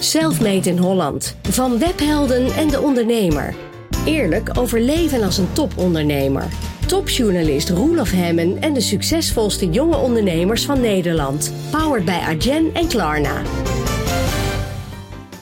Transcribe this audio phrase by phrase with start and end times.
[0.00, 1.36] Selfmade in Holland.
[1.42, 3.54] Van webhelden en de ondernemer.
[4.04, 6.44] Eerlijk over leven als een topondernemer.
[6.86, 11.52] Topjournalist Roelof Hemmen en de succesvolste jonge ondernemers van Nederland.
[11.70, 13.42] Powered bij Arjen en Klarna.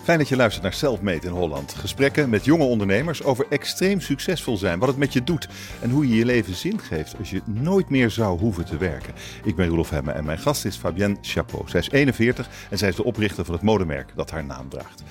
[0.08, 1.74] Fijn dat je luistert naar Selfmade in Holland.
[1.74, 5.48] Gesprekken met jonge ondernemers over extreem succesvol zijn, wat het met je doet
[5.80, 9.14] en hoe je je leven zin geeft als je nooit meer zou hoeven te werken.
[9.44, 11.68] Ik ben Roelof Hemme en mijn gast is Fabienne Chapeau.
[11.68, 15.02] Zij is 41 en zij is de oprichter van het modemerk dat haar naam draagt.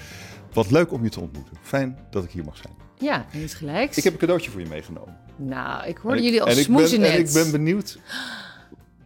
[0.53, 1.57] Wat leuk om je te ontmoeten.
[1.61, 2.73] Fijn dat ik hier mag zijn.
[2.97, 3.97] Ja, iets gelijks.
[3.97, 5.17] Ik heb een cadeautje voor je meegenomen.
[5.35, 7.11] Nou, ik hoorde jullie al smoezen net.
[7.11, 7.99] En ik ben benieuwd.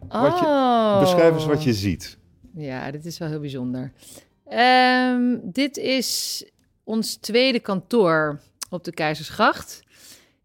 [0.08, 1.00] Wat je, Oh.
[1.00, 2.18] beschrijf eens wat je ziet.
[2.54, 3.92] Ja, dit is wel heel bijzonder.
[4.52, 6.44] Ehm, dit is
[6.84, 9.82] ons tweede kantoor op de Keizersgracht.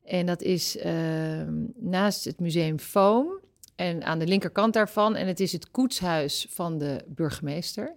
[0.05, 3.39] En dat is ehm, naast het museum Foam
[3.75, 5.15] en aan de linkerkant daarvan.
[5.15, 7.95] En het is het koetshuis van de burgemeester.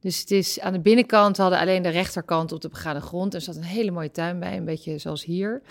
[0.00, 3.34] Dus het is aan de binnenkant, we hadden alleen de rechterkant op de begane grond.
[3.34, 5.62] Er zat een hele mooie tuin bij, een beetje zoals hier.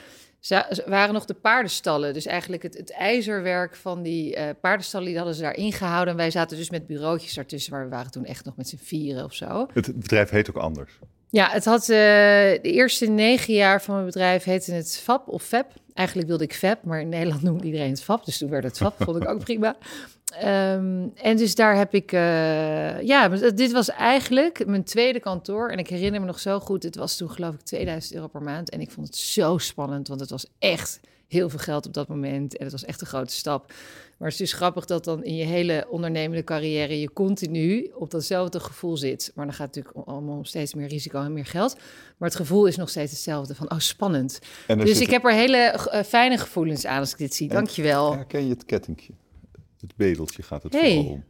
[0.86, 2.14] Waren nog de paardenstallen.
[2.14, 6.14] Dus eigenlijk het, het ijzerwerk van die eh, paardenstallen, die hadden ze daar ingehouden.
[6.14, 8.78] En wij zaten dus met bureautjes daartussen, maar we waren toen echt nog met z'n
[8.82, 9.68] vieren of zo.
[9.74, 11.00] Het bedrijf heet ook anders.
[11.30, 15.44] Ja, het had eh, de eerste negen jaar van mijn bedrijf heette het FAP of
[15.44, 15.66] FEP.
[15.94, 18.26] Eigenlijk wilde ik FEP, maar in Nederland noemde iedereen het FAP.
[18.26, 19.76] Dus toen werd het FAP, vond ik ook prima.
[20.40, 25.70] Ehm, en dus daar heb ik, eh, ja, maar dit was eigenlijk mijn tweede kantoor.
[25.70, 28.42] En ik herinner me nog zo goed, het was toen geloof ik 2000 euro per
[28.42, 28.70] maand.
[28.70, 32.08] En ik vond het zo spannend, want het was echt heel veel geld op dat
[32.08, 32.58] moment.
[32.58, 33.68] En het was echt een grote stap.
[34.18, 38.12] Maar het is dus grappig dat dan in je hele ondernemende carrière je continu op
[38.12, 39.32] datzelfde gevoel zit.
[39.36, 41.76] Maar dan gaat het natuurlijk allemaal om steeds meer risico en meer geld.
[42.18, 44.40] Maar het gevoel is nog steeds hetzelfde van, oh spannend.
[44.68, 47.48] En Dus zit- ik heb er hele eh, fijne gevoelens aan als ik dit zie.
[47.50, 48.14] Dankjewel.
[48.14, 49.14] Herken je het kettingje?
[49.84, 50.96] Het bedeltje gaat het Hey.
[50.96, 51.24] vooral om.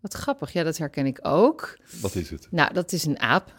[0.00, 0.52] Wat grappig.
[0.52, 1.78] Ja, dat herken ik ook.
[2.00, 2.48] Wat is het?
[2.50, 3.54] Nou, dat is een aap.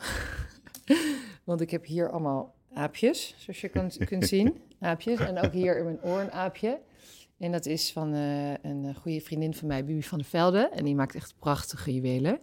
[1.43, 4.61] Want ik heb hier allemaal aapjes, zoals je kan, kunt zien.
[4.79, 5.19] Aapjes.
[5.19, 6.79] En ook hier in mijn oor een aapje.
[7.37, 10.69] En dat is van eh, een goede vriendin van mij, Bibi van der Velde.
[10.73, 12.39] En die maakt echt prachtige juwelen.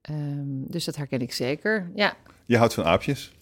[0.00, 1.90] Ehm, dus dat herken ik zeker.
[1.94, 2.16] Ja.
[2.46, 3.32] Je houdt van aapjes.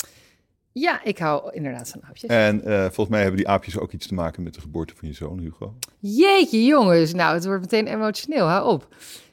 [0.72, 2.30] Ja, ik hou inderdaad van aapjes.
[2.30, 5.08] En eh, volgens mij hebben die aapjes ook iets te maken met de geboorte van
[5.08, 5.74] je zoon, Hugo.
[5.98, 7.12] Jeetje, jongens.
[7.14, 8.46] Nou, het wordt meteen emotioneel.
[8.46, 8.88] Hou op.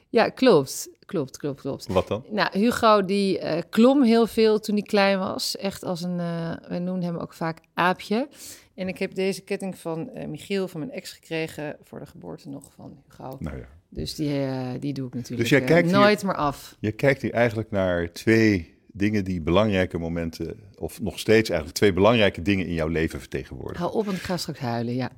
[0.08, 0.88] Ja, klopt.
[1.06, 1.86] Klopt, klopt, klopt.
[1.86, 2.24] Wat dan?
[2.30, 5.56] Nou, Hugo die eh, klom heel veel toen hij klein was.
[5.56, 8.28] Echt als een, eh we noemden hem ook vaak aapje.
[8.74, 12.72] En ik heb deze ketting van Michiel, van mijn ex, gekregen voor de geboorte nog
[12.74, 13.36] van Hugo.
[13.38, 13.64] Nou ja.
[13.88, 14.38] Dus die,
[14.78, 16.76] die doe ik natuurlijk Dus jij kijkt hier- nooit meer af.
[16.78, 21.92] Je kijkt hier eigenlijk naar twee dingen die belangrijke momenten, of nog steeds eigenlijk twee
[21.92, 23.84] belangrijke dingen in jouw leven vertegenwoordigen.
[23.84, 25.10] Hou op, want ik ga straks huilen, ja.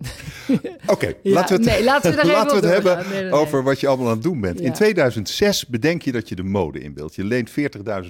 [0.86, 2.96] Oké, Ja, laten we het, nee, laten we daar even laten we op het doorgaan.
[2.96, 3.40] hebben Nee, nee, nee.
[3.40, 4.60] over wat je allemaal aan het doen bent.
[4.60, 4.72] In Ja.
[4.72, 7.14] 2006 bedenk je dat je de mode inbeeldt.
[7.14, 7.56] Je leent 40.000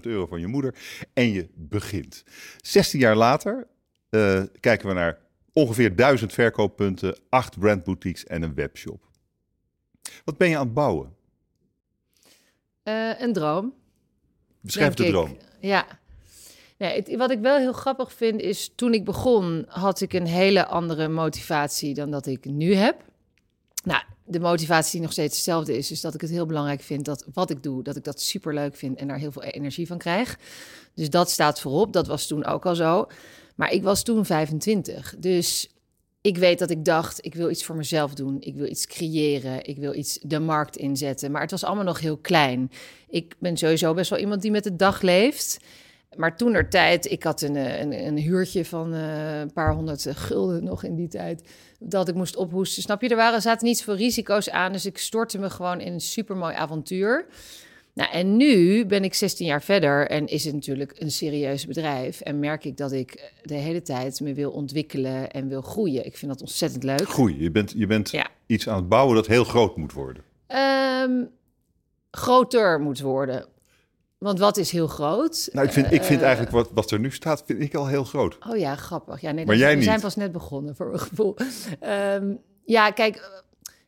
[0.00, 0.74] euro van je moeder
[1.12, 2.24] en je begint.
[2.56, 3.66] 16 jaar later
[4.08, 5.18] eh, kijken we naar
[5.52, 9.10] ongeveer 1000 verkooppunten, 8 brandboutiques en een webshop.
[10.24, 11.14] Wat ben je aan het bouwen?
[12.82, 13.74] Eh, een droom.
[14.60, 15.12] Beschrijf de ik.
[15.62, 15.86] Ja.
[16.76, 20.26] Nee, het- wat ik wel heel grappig vind is, toen ik begon, had ik een
[20.26, 22.96] hele andere motivatie dan dat ik nu heb.
[23.84, 27.04] Nou, de motivatie die nog steeds hetzelfde is, is dat ik het heel belangrijk vind
[27.04, 29.98] dat wat ik doe, dat ik dat superleuk vind en daar heel veel energie van
[29.98, 30.38] krijg.
[30.94, 31.92] Dus dat staat voorop.
[31.92, 33.06] Dat was toen ook al zo.
[33.56, 35.14] Maar ik was toen 25.
[35.18, 35.68] Dus
[36.22, 38.36] ik weet dat ik dacht, ik wil iets voor mezelf doen.
[38.40, 39.64] Ik wil iets creëren.
[39.64, 41.30] Ik wil iets de markt inzetten.
[41.30, 42.70] Maar het was allemaal nog heel klein.
[43.08, 45.58] Ik ben sowieso best wel iemand die met de dag leeft.
[46.16, 49.74] Maar toen er tijd, ik had een, eh, een, een huurtje van eh, een paar
[49.74, 51.48] honderd gulden nog in die tijd.
[51.78, 52.82] Dat ik moest ophoesten.
[52.82, 53.08] Snap je?
[53.08, 54.72] Er waren, zaten niet zoveel risico's aan.
[54.72, 57.26] Dus ik stortte me gewoon in een supermooi avontuur.
[57.94, 62.20] Nou, en nu ben ik 16 jaar verder en is het natuurlijk een serieus bedrijf.
[62.20, 66.06] En merk ik dat ik de hele tijd me wil ontwikkelen en wil groeien.
[66.06, 67.08] Ik vind dat ontzettend leuk.
[67.08, 67.42] Groei.
[67.42, 68.26] Je bent, je bent Ja.
[68.46, 70.22] iets aan het bouwen dat heel groot moet worden.
[70.46, 71.24] Ehm,
[72.10, 73.46] groter moet worden.
[74.18, 75.48] Want wat is heel groot?
[75.52, 77.86] Nou, ik vind, ik vind Eh, eigenlijk wat, wat er nu staat, vind ik al
[77.86, 78.38] heel groot.
[78.48, 79.20] Oh ja, grappig.
[79.20, 79.84] Ja, nee, Maar jij we niet.
[79.84, 81.36] zijn pas net begonnen, voor mijn gevoel.
[81.80, 82.32] Ehm,
[82.64, 83.22] ja, kijk, eh,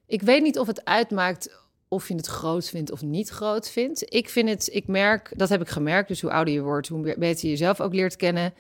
[0.07, 1.63] ik weet niet of het uitmaakt
[1.95, 4.15] of je het groot vindt of niet groot vindt.
[4.15, 7.01] Ik vind het, ik merk, dat heb ik gemerkt, dus hoe ouder je wordt, hoe
[7.01, 8.55] be- beter je jezelf ook leert kennen.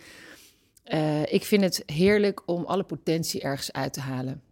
[0.84, 4.42] Eh, ik vind het heerlijk om alle potentie ergens uit te halen.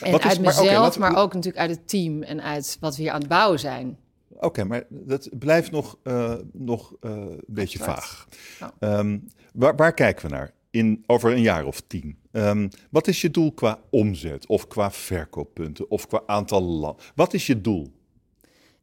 [0.00, 3.02] En is- uit maar mezelf, maar ook natuurlijk uit het team en uit wat we
[3.02, 3.98] hier aan het bouwen zijn.
[4.28, 8.26] Oké, maar dat blijft nog, eh, nog eh, een beetje vaag.
[8.62, 8.68] Oh.
[8.78, 9.18] Ehm,
[9.54, 12.16] waar, waar kijken we naar in, over een jaar of tien?
[12.32, 17.04] Ehm, wat is je doel qua omzet of qua verkooppunten of qua aantal landen?
[17.14, 17.92] Wat is je doel?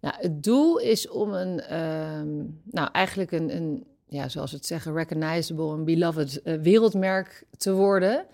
[0.02, 4.66] Nou, het doel is om een, ehm, nou eigenlijk een, een, ja, zoals we het
[4.66, 8.26] zeggen, recognizable en beloved eh, wereldmerk te worden.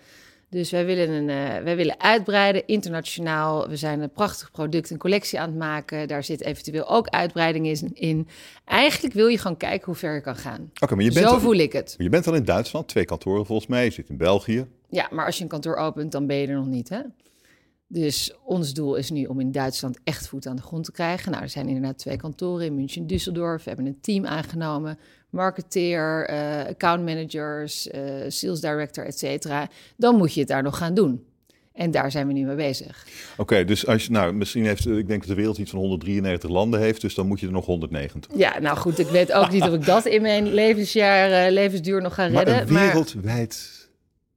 [0.50, 3.68] Dus wij willen, een, eh, wij willen uitbreiden internationaal.
[3.68, 6.08] We zijn een prachtig product, een collectie aan het maken.
[6.08, 7.90] Daar zit eventueel ook uitbreiding in.
[7.94, 8.28] in.
[8.64, 10.70] Eigenlijk wil je gewoon kijken hoe ver je kan gaan.
[10.80, 11.94] Oké, maar je bent Zo al- voel ik het.
[11.98, 13.84] Je bent al in Duitsland, twee kantoren volgens mij.
[13.84, 14.66] Je zit in België.
[14.88, 17.00] Ja, maar als je een kantoor opent, dan ben je er nog niet, hè?
[17.88, 21.30] Dus ons doel is nu om in Duitsland echt voet aan de grond te krijgen.
[21.30, 23.62] Nou, er zijn inderdaad twee kantoren in München en Düsseldorf.
[23.62, 24.98] We hebben een team aangenomen,
[25.30, 29.68] marketeer, eh, account managers, eh, sales director, et cetera.
[29.96, 31.24] Dan moet je het daar nog gaan doen.
[31.72, 33.06] En daar zijn we nu mee bezig.
[33.36, 35.78] Oké, dus als je, nou, misschien heeft, eh, ik denk dat de wereld iets van
[35.78, 38.30] 193 landen heeft, dus dan moet je er nog 190.
[38.36, 42.14] Ja, nou goed, ik weet ook niet of ik dat in mijn levensjaar, levensduur nog
[42.14, 42.76] ga Maar redden.
[42.76, 43.75] een wereldwijd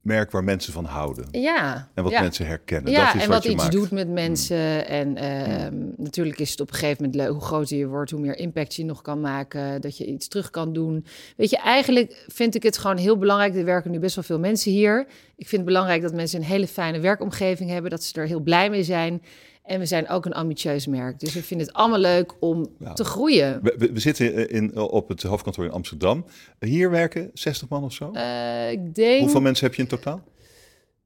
[0.00, 1.26] merk waar mensen van houden.
[1.30, 2.20] ja, En wat ja.
[2.20, 2.92] mensen herkennen.
[2.92, 3.72] Ja, dat is en wat, wat, je iets maakt.
[3.72, 3.82] Hmm.
[3.82, 4.86] doet met mensen.
[4.86, 7.30] En ehm, natuurlijk is het op een gegeven moment leuk.
[7.30, 9.80] Hoe groter je wordt, hoe meer impact je nog kan maken.
[9.80, 11.04] Dat je iets terug kan doen.
[11.36, 13.54] Weet je, eigenlijk vind ik het gewoon heel belangrijk.
[13.54, 15.06] Er werken nu best wel veel mensen hier.
[15.36, 17.90] Ik vind het belangrijk dat mensen een hele fijne werkomgeving hebben.
[17.90, 19.22] Dat ze er heel blij mee zijn.
[19.62, 21.20] En we zijn ook een ambitieus merk.
[21.20, 23.60] Dus we vinden het allemaal leuk om te groeien.
[23.62, 26.24] We, we, we zitten in, op het hoofdkantoor in Amsterdam.
[26.58, 28.10] Hier werken 60 man of zo?
[28.12, 29.20] Eh, ik denk...
[29.20, 30.22] Hoeveel mensen heb je in totaal?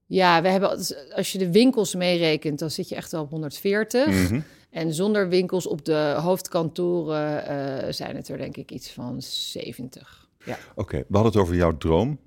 [0.06, 0.70] Ja, we hebben,
[1.14, 4.06] als je de winkels meerekent, dan zit je echt wel op 140.
[4.06, 4.40] Mhm.
[4.70, 10.28] En zonder winkels op de hoofdkantoren eh, zijn het er denk ik iets van 70.
[10.44, 10.58] Ja.
[10.74, 12.18] Oké, we hadden het over jouw droom,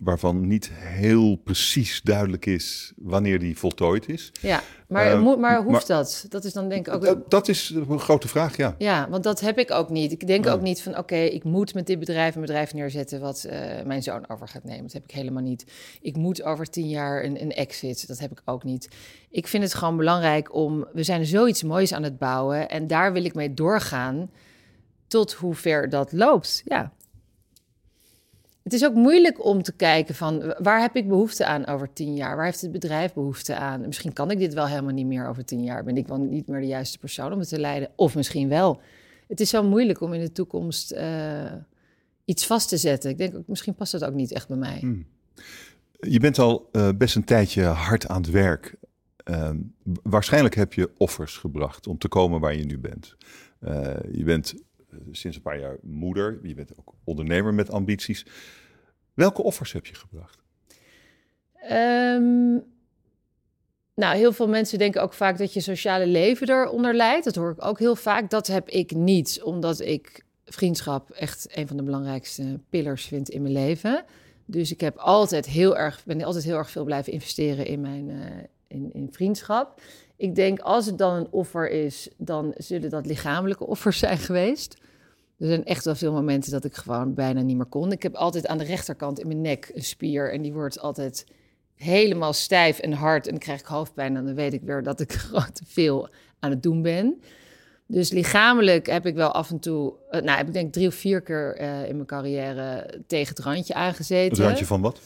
[0.00, 4.32] waarvan niet heel precies duidelijk is wanneer die voltooid is.
[4.40, 6.26] Ja, maar, Eh, moet, maar hoeft maar- dat?
[6.28, 7.02] Dat is dan denk ik ook...
[7.02, 8.74] Dat, dat is een grote vraag, ja.
[8.78, 10.12] Ja, want dat heb ik ook niet.
[10.12, 13.44] Ik denk ook niet van, oké, ik moet met dit bedrijf een bedrijf neerzetten wat
[13.44, 14.82] eh, mijn zoon over gaat nemen.
[14.82, 15.64] Dat heb ik helemaal niet.
[16.00, 18.08] Ik moet over tien jaar een, een exit.
[18.08, 18.88] Dat heb ik ook niet.
[19.30, 23.12] Ik vind het gewoon belangrijk om, we zijn zoiets moois aan het bouwen en daar
[23.12, 24.30] wil ik mee doorgaan
[25.06, 26.62] tot hoe ver dat loopt.
[26.64, 26.92] Ja.
[28.66, 32.14] Het is ook moeilijk om te kijken van waar heb ik behoefte aan over tien
[32.14, 32.36] jaar?
[32.36, 33.80] Waar heeft het bedrijf behoefte aan?
[33.80, 35.84] Misschien kan ik dit wel helemaal niet meer over tien jaar.
[35.84, 37.90] Ben ik wel niet meer de juiste persoon om het te leiden?
[37.96, 38.80] Of misschien wel.
[39.28, 41.52] Het is zo moeilijk om in de toekomst eh,
[42.24, 43.10] iets vast te zetten.
[43.10, 44.78] Ik denk misschien past dat ook niet echt bij mij.
[44.80, 45.06] Hmm.
[46.00, 48.74] Je bent al eh, best een tijdje hard aan het werk.
[49.16, 49.56] Ehm,
[50.02, 53.16] waarschijnlijk heb je offers gebracht om te komen waar je nu bent.
[53.60, 54.54] Eh, je bent
[55.10, 56.38] sinds een paar jaar moeder.
[56.42, 58.26] Je bent ook ondernemer met ambities.
[59.14, 60.42] Welke offers heb je gebracht?
[61.54, 62.58] Ehm,
[63.94, 67.24] nou, heel veel mensen denken ook vaak dat je sociale leven eronder leidt.
[67.24, 68.30] Dat hoor ik ook heel vaak.
[68.30, 73.42] Dat heb ik niet, omdat ik vriendschap echt een van de belangrijkste pillars vind in
[73.42, 74.04] mijn leven.
[74.44, 78.10] Dus ik heb altijd heel erg, ben altijd heel erg veel blijven investeren in mijn
[78.10, 79.80] eh, in, in vriendschap.
[80.16, 84.76] Ik denk als het dan een offer is, dan zullen dat lichamelijke offers zijn geweest.
[85.38, 87.92] Er zijn echt wel veel momenten dat ik gewoon bijna niet meer kon.
[87.92, 91.26] Ik heb altijd aan de rechterkant in mijn nek een spier en die wordt altijd
[91.74, 95.00] helemaal stijf en hard en dan krijg ik hoofdpijn en dan weet ik weer dat
[95.00, 96.08] ik gewoon te veel
[96.38, 97.20] aan het doen ben.
[97.88, 100.94] Dus lichamelijk heb ik wel af en toe, eh, nou heb ik denk drie of
[100.94, 104.36] vier keer eh, in mijn carrière tegen het randje aangezeten.
[104.36, 105.00] Het randje van wat?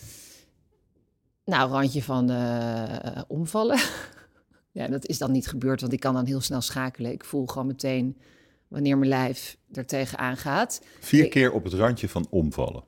[1.44, 3.78] Nou, randje van eh, omvallen.
[4.72, 7.12] ja, dat is dan niet gebeurd, want ik kan dan heel snel schakelen.
[7.12, 8.16] Ik voel gewoon meteen
[8.68, 10.80] wanneer mijn lijf er tegenaan gaat.
[11.00, 12.82] Vier Ik- keer op het randje van omvallen.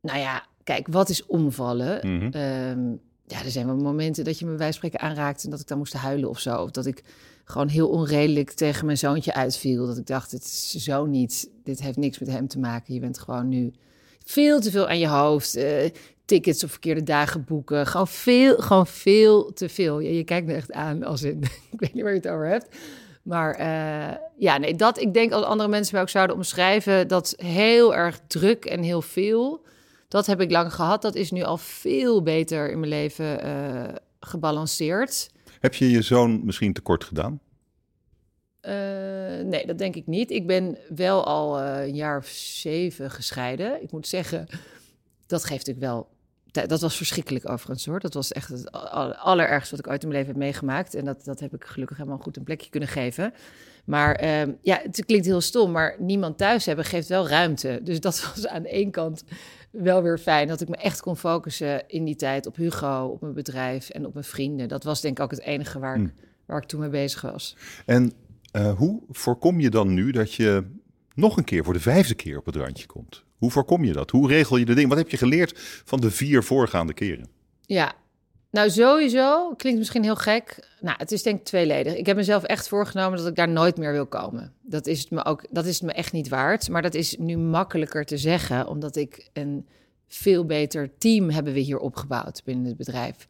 [0.00, 2.06] Nou ja, kijk, wat is omvallen?
[2.16, 2.24] Mhm.
[2.32, 2.90] Ehm,
[3.26, 5.78] ja, er zijn wel momenten dat je me bij spreken aanraakt en dat ik dan
[5.78, 6.62] moest huilen of zo.
[6.62, 7.02] Of dat ik
[7.44, 9.86] gewoon heel onredelijk tegen mijn zoontje uitviel.
[9.86, 11.50] Dat ik dacht, het is zo niet.
[11.64, 12.94] Dit heeft niks met hem te maken.
[12.94, 13.72] Je bent gewoon nu
[14.24, 15.54] veel te veel aan je hoofd.
[15.56, 15.90] eh,
[16.28, 17.86] tickets op verkeerde dagen boeken.
[17.86, 20.00] Gewoon veel, gewoon veel te veel.
[20.00, 21.42] Je, je kijkt me echt aan als in,
[21.72, 22.76] ik weet niet waar je het over hebt.
[23.22, 27.34] Maar eh, ja, nee, dat ik denk als andere mensen mij ook zouden omschrijven, dat
[27.36, 29.66] heel erg druk en heel veel.
[30.08, 31.02] Dat heb ik lang gehad.
[31.02, 35.30] Dat is nu al veel beter in mijn leven eh, gebalanceerd.
[35.60, 37.40] Heb je je zoon misschien tekort gedaan?
[38.60, 38.74] Eh,
[39.44, 40.30] nee, dat denk ik niet.
[40.30, 43.82] Ik ben wel al een jaar of zeven gescheiden.
[43.82, 44.46] Ik moet zeggen,
[45.26, 46.08] dat geeft natuurlijk wel.
[46.50, 48.00] Dat was verschrikkelijk overigens hoor.
[48.00, 50.94] Dat was echt het aller- allerergste wat ik ooit in mijn leven heb meegemaakt.
[50.94, 53.32] En dat, dat heb ik gelukkig helemaal goed een plekje kunnen geven.
[53.84, 57.80] Maar ehm, ja, het klinkt heel stom, maar niemand thuis hebben geeft wel ruimte.
[57.82, 59.24] Dus dat was aan de ene kant
[59.70, 60.48] wel weer fijn.
[60.48, 64.06] Dat ik me echt kon focussen in die tijd op Hugo, op mijn bedrijf en
[64.06, 64.68] op mijn vrienden.
[64.68, 66.12] Dat was denk ik ook het enige waar, ik, Hmm.
[66.46, 67.56] waar ik toen mee bezig was.
[67.86, 68.12] En
[68.50, 70.64] eh, hoe voorkom je dan nu dat je
[71.14, 73.24] nog een keer voor de vijfde keer op het randje komt?
[73.38, 74.10] Hoe voorkom je dat?
[74.10, 74.88] Hoe regel je de dingen?
[74.88, 75.52] Wat heb je geleerd
[75.84, 77.28] van de vier voorgaande keren?
[77.60, 77.92] Ja,
[78.50, 80.68] Nou, sowieso klinkt misschien heel gek.
[80.80, 81.94] Nou, het is denk ik tweeledig.
[81.94, 84.52] Ik heb mezelf echt voorgenomen dat ik daar nooit meer wil komen.
[84.62, 85.44] Dat is het me ook.
[85.50, 86.68] Dat is me echt niet waard.
[86.68, 89.66] Maar dat is nu makkelijker te zeggen, omdat ik een
[90.08, 93.26] veel beter team hebben we hier opgebouwd binnen het bedrijf.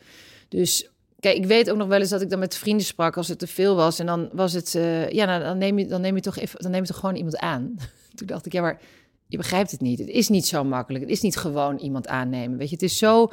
[0.48, 3.28] Dus kijk, ik weet ook nog wel eens dat ik dan met vrienden sprak als
[3.28, 3.98] het te veel was.
[3.98, 6.60] En dan was het, uh, ja, nou, dan neem je, dan neem je toch even,
[6.60, 7.76] dan neem je toch gewoon iemand aan.
[8.14, 8.80] Toen dacht ik, ja, maar
[9.28, 9.98] je begrijpt het niet.
[9.98, 11.04] Het is niet zo makkelijk.
[11.04, 12.58] Het is niet gewoon iemand aannemen.
[12.58, 13.30] Weet je, het is zo.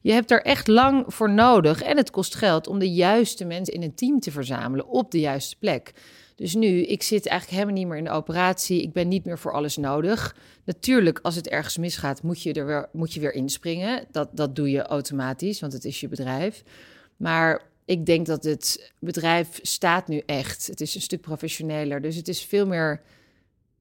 [0.00, 3.74] Je hebt er echt lang voor nodig en het kost geld om de juiste mensen
[3.74, 5.92] in een team te verzamelen op de juiste plek.
[6.36, 8.82] Dus nu, ik zit eigenlijk helemaal niet meer in de operatie.
[8.82, 10.36] Ik ben niet meer voor alles nodig.
[10.64, 14.04] Natuurlijk, als het ergens misgaat, moet je er weer, moet je weer inspringen.
[14.10, 16.62] Dat, dat doe je automatisch, want het is je bedrijf.
[17.16, 20.66] Maar ik denk dat het bedrijf staat nu echt.
[20.66, 22.02] Het is een stuk professioneler.
[22.02, 23.00] Dus het is veel meer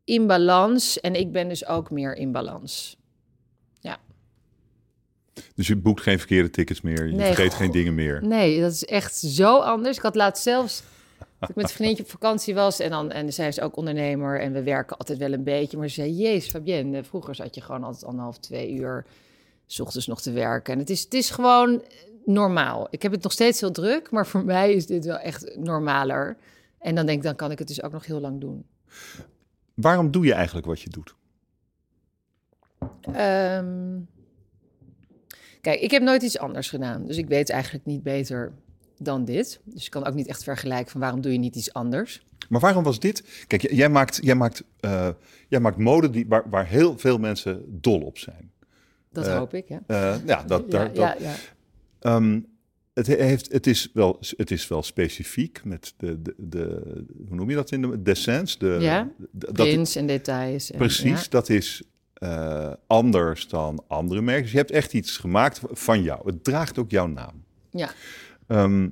[0.03, 0.99] in balans.
[0.99, 2.97] En ik ben dus ook meer in balans.
[3.79, 3.99] Ja.
[5.55, 7.07] Dus je boekt geen verkeerde tickets meer.
[7.07, 8.25] Je Nee, vergeet geen dingen meer.
[8.25, 9.97] Nee, dat is echt zo anders.
[9.97, 10.83] Ik had laatst zelfs
[11.39, 14.39] dat ik met een vriendje op vakantie was en dan en zij is ook ondernemer
[14.39, 15.77] en we werken altijd wel een beetje.
[15.77, 19.05] Maar ze zei: Jezus, Fabienne, vroeger zat je gewoon altijd anderhalf, twee uur,
[19.65, 20.73] s ochtends nog te werken.
[20.73, 21.83] En het is, het is gewoon
[22.25, 22.87] normaal.
[22.89, 26.37] Ik heb het nog steeds heel druk, maar voor mij is dit wel echt normaler.
[26.79, 28.65] En dan denk ik, dan kan ik het dus ook nog heel lang doen.
[29.73, 31.15] Waarom doe je eigenlijk wat je doet?
[33.01, 33.99] Ehm,
[35.61, 37.05] kijk, ik heb nooit iets anders gedaan.
[37.05, 38.51] Dus ik weet eigenlijk niet beter
[38.97, 39.61] dan dit.
[39.63, 42.25] Dus ik kan ook niet echt vergelijken van waarom doe je niet iets anders.
[42.49, 43.45] Maar waarom was dit?
[43.47, 45.09] Kijk, jij maakt, jij maakt, eh,
[45.47, 48.51] jij maakt mode die, waar, waar heel veel mensen dol op zijn.
[49.11, 49.81] Dat Eh, hoop ik, ja.
[49.87, 51.35] Eh, ja, dat, daar, ja, dat, ja, ja.
[51.99, 52.39] Ehm,
[52.93, 56.81] het, he- heeft, het, is wel, het is wel specifiek met de, de, de
[57.27, 58.57] hoe noem je dat in de dessins?
[58.57, 60.71] De, Ja, dat, en details.
[60.71, 61.29] En, precies, ja.
[61.29, 61.83] dat is
[62.13, 64.43] eh, anders dan andere merken.
[64.43, 66.25] Dus je hebt echt iets gemaakt van jou.
[66.25, 67.43] Het draagt ook jouw naam.
[67.69, 67.91] Ja.
[68.47, 68.89] Ehm,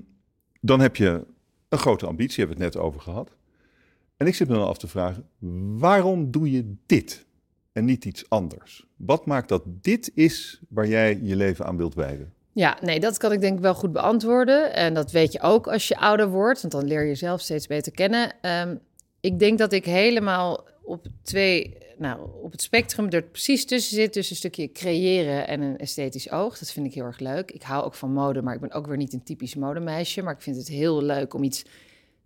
[0.62, 1.26] dan heb je
[1.70, 3.36] een grote ambitie, hebben we het net over gehad.
[4.18, 5.26] En ik zit me dan af te vragen,
[5.78, 7.26] waarom doe je dit
[7.72, 8.86] en niet iets anders?
[8.96, 12.34] Wat maakt dat dit is waar jij je leven aan wilt wijden?
[12.54, 14.74] Ja, nee, dat kan ik denk ik wel goed beantwoorden.
[14.74, 17.68] En dat weet je ook als je ouder wordt, want dan leer je jezelf steeds
[17.68, 18.34] beter kennen.
[18.42, 18.76] Ehm,
[19.20, 24.14] ik denk dat ik helemaal op twee, nou, op het spectrum er precies tussen zit,
[24.14, 26.58] tussen een stukje creëren en een esthetisch oog.
[26.58, 27.52] Dat vind ik heel erg leuk.
[27.52, 30.22] Ik hou ook van mode, maar ik ben ook weer niet een typisch modemeisje.
[30.22, 31.64] Maar ik vind het heel leuk om iets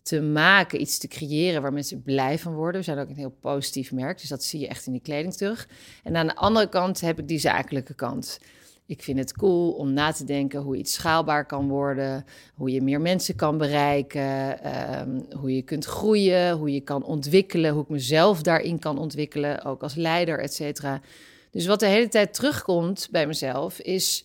[0.01, 2.79] te maken, iets te creëren waar mensen blij van worden.
[2.79, 5.33] We zijn ook een heel positief merk, dus dat zie je echt in die kleding
[5.33, 5.67] terug.
[6.03, 8.39] En aan de andere kant heb ik die zakelijke kant.
[8.87, 12.25] Ik vind het cool om na te denken hoe iets schaalbaar kan worden,
[12.55, 17.73] hoe je meer mensen kan bereiken, ehm, hoe je kunt groeien, hoe je kan ontwikkelen,
[17.73, 21.01] hoe ik mezelf daarin kan ontwikkelen, ook als leider, et cetera.
[21.51, 24.23] Dus wat de hele tijd terugkomt bij mezelf is,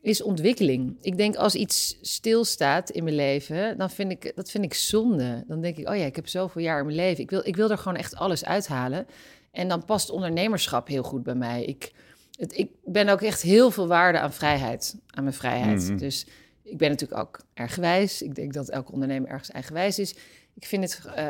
[0.00, 0.96] is ontwikkeling.
[1.00, 5.44] Ik denk als iets stilstaat in mijn leven, dan vind ik dat vind ik zonde.
[5.46, 7.22] Dan denk ik, oh ja, ik heb zoveel jaar in mijn leven.
[7.22, 9.06] Ik wil, ik wil er gewoon echt alles uithalen.
[9.50, 11.64] En dan past ondernemerschap heel goed bij mij.
[11.64, 11.92] Ik,
[12.38, 15.82] het, ik ben ook echt heel veel waarde aan vrijheid, aan mijn vrijheid.
[15.88, 15.96] Mhm.
[15.96, 16.26] Dus
[16.62, 18.22] ik ben natuurlijk ook eigenwijs.
[18.22, 20.14] Ik denk dat elke ondernemer ergens eigenwijs is.
[20.54, 21.24] Ik vind het eh,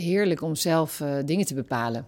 [0.00, 2.06] heerlijk om zelf eh, dingen te bepalen.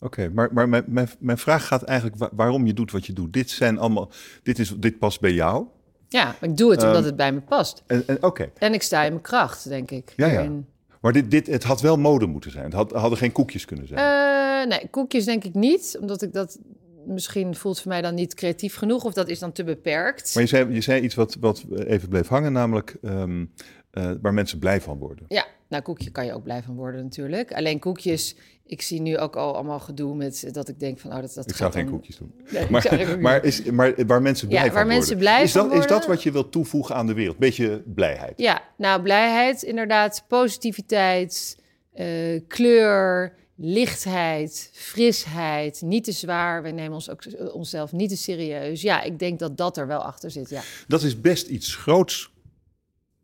[0.00, 3.12] Oké, maar, maar mijn, mijn, mijn vraag gaat eigenlijk wa- waarom je doet wat je
[3.12, 3.32] doet.
[3.32, 4.10] Dit zijn allemaal,
[4.42, 5.66] dit, is, dit past bij jou.
[6.08, 7.82] Ja, ik doe het omdat Ehm, het bij me past.
[7.86, 10.12] En, en, Oké, En ik sta in mijn kracht, denk ik.
[10.16, 10.50] Ja, ja.
[11.00, 12.64] Maar dit, dit, het had wel mode moeten zijn.
[12.64, 13.98] Het had, hadden geen koekjes kunnen zijn.
[14.00, 15.96] Eh, nee, koekjes denk ik niet.
[16.00, 16.58] Omdat ik dat
[17.06, 19.04] misschien voelt voor mij dan niet creatief genoeg.
[19.04, 20.34] Of dat is dan te beperkt.
[20.34, 23.44] maar je zei, je zei iets wat, wat even bleef hangen, namelijk ehm,
[23.90, 25.24] eh, waar mensen blij van worden.
[25.28, 27.52] Ja, nou koekje kan je ook blij van worden natuurlijk.
[27.52, 28.36] Alleen koekjes,
[28.66, 31.12] ik zie nu ook al allemaal gedoe met dat ik denk van...
[31.12, 32.34] Oh, dat, dat Ik gaat zou geen koekjes doen.
[32.50, 34.98] Nee, Maar, maar, is, maar waar mensen blij Ja, van waar worden.
[34.98, 36.08] mensen blij is van dat, Is dat worden.
[36.08, 37.38] wat je wilt toevoegen aan de wereld?
[37.38, 38.32] Beetje blijheid.
[38.36, 41.58] Ja, nou blijheid, inderdaad, positiviteit,
[41.92, 46.62] eh, kleur, lichtheid, frisheid, niet te zwaar.
[46.62, 48.82] Wij nemen ons ook eh, onszelf niet te serieus.
[48.82, 50.62] Ja, ik denk dat dat er wel achter zit, ja.
[50.88, 52.34] Dat is best iets groots.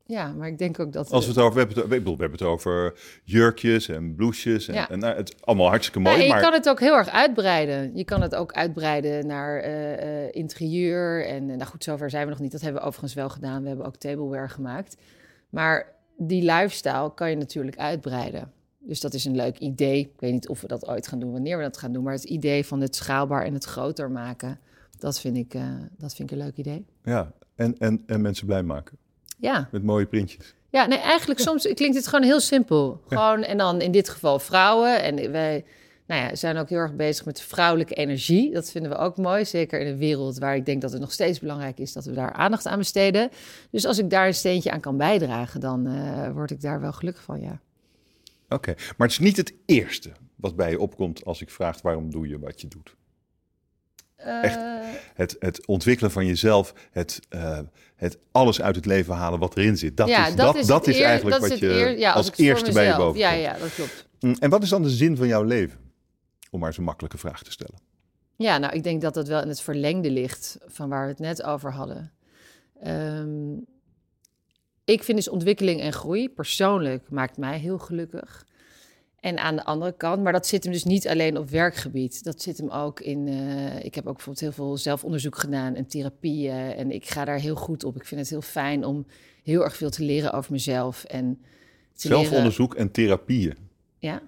[0.07, 1.11] Ja, maar ik denk ook dat...
[1.11, 4.69] Als we het over we hebben, we hebben het over jurkjes en blouses.
[4.69, 4.91] En, Ja.
[4.91, 6.15] en nou, het is allemaal hartstikke mooi.
[6.15, 7.97] Ja, en je maar kan het ook heel erg uitbreiden.
[7.97, 11.27] Je kan het ook uitbreiden naar eh, eh, interieur.
[11.27, 12.53] En nou goed, zover zijn we nog niet.
[12.53, 13.63] Dat hebben we overigens wel gedaan.
[13.63, 14.97] We hebben ook tableware gemaakt.
[15.51, 18.53] Maar die lifestyle kan je natuurlijk uitbreiden.
[18.85, 19.99] Dus dat is een leuk idee.
[20.01, 22.03] Ik weet niet of we dat ooit gaan doen, wanneer we dat gaan doen.
[22.03, 24.59] Maar het idee van het schaalbaar en het groter maken,
[24.99, 25.67] dat vind ik, eh,
[25.99, 26.85] dat vind ik een leuk idee.
[27.05, 28.99] ja, en, en, en mensen blij maken.
[29.39, 30.55] Ja, Met mooie printjes.
[30.71, 33.01] ja nee, eigenlijk soms klinkt het gewoon heel simpel.
[33.07, 35.03] Gewoon, en dan in dit geval vrouwen.
[35.03, 35.65] En wij,
[36.07, 38.53] nou ja, zijn ook heel erg bezig met vrouwelijke energie.
[38.53, 39.45] Dat vinden we ook mooi.
[39.45, 42.13] Zeker in een wereld waar ik denk dat het nog steeds belangrijk is dat we
[42.13, 43.31] daar aandacht aan besteden.
[43.71, 46.93] Dus als ik daar een steentje aan kan bijdragen, dan uh, word ik daar wel
[46.93, 47.61] gelukkig van, ja.
[48.53, 52.11] Oké, maar het is niet het eerste wat bij je opkomt als ik vraag waarom
[52.11, 52.97] doe je wat je doet.
[54.17, 54.79] Echt, eh.
[55.15, 57.59] het, het ontwikkelen van jezelf, het, uh,
[57.97, 59.97] het alles uit het leven halen wat erin zit.
[59.97, 62.39] Dat ja, is, dat, dat, dat is eigenlijk dat wat je eer, ja, als, als
[62.39, 64.09] eerste bij je boven Ja, ja, dat klopt.
[64.21, 65.79] Mm, en wat is dan de zin van jouw leven?
[66.51, 67.81] Om maar zo'n makkelijke vraag te stellen.
[68.37, 71.19] Ja, nou, ik denk dat dat wel in het verlengde ligt van waar we het
[71.19, 72.13] net over hadden.
[72.87, 73.67] Um,
[74.85, 78.47] ik vind dus ontwikkeling en groei persoonlijk maakt mij heel gelukkig.
[79.21, 82.25] En aan de andere kant, maar dat zit hem dus niet alleen op werkgebied.
[82.25, 83.27] Dat zit hem ook in.
[83.27, 86.73] Uh, ik heb ook bijvoorbeeld heel veel zelfonderzoek gedaan en therapieën.
[86.73, 87.97] En ik ga daar heel goed op.
[87.97, 89.07] Ik vind het heel fijn om
[89.43, 91.05] heel erg veel te leren over mezelf.
[91.05, 91.41] En
[91.93, 93.57] zelfonderzoek en therapieën.
[93.99, 94.23] Ja.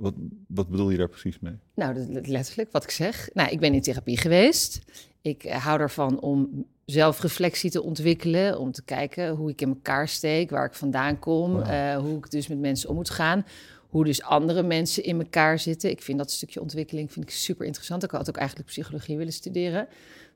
[0.00, 0.14] Wat,
[0.46, 1.54] wat bedoel je daar precies mee?
[1.74, 3.28] Nou, dat, letterlijk wat ik zeg.
[3.32, 4.80] Nou, ik ben in therapie geweest.
[5.22, 8.58] Ik uh, hou ervan om zelfreflectie te ontwikkelen.
[8.58, 11.52] Om te kijken hoe ik in elkaar steek, waar ik vandaan kom.
[11.52, 11.66] Wow.
[11.66, 13.44] Uh, hoe ik dus met mensen om moet gaan
[13.90, 15.90] hoe dus andere mensen in elkaar zitten.
[15.90, 18.02] Ik vind dat stukje ontwikkeling vind ik super interessant.
[18.02, 19.88] Ik had ook eigenlijk psychologie willen studeren.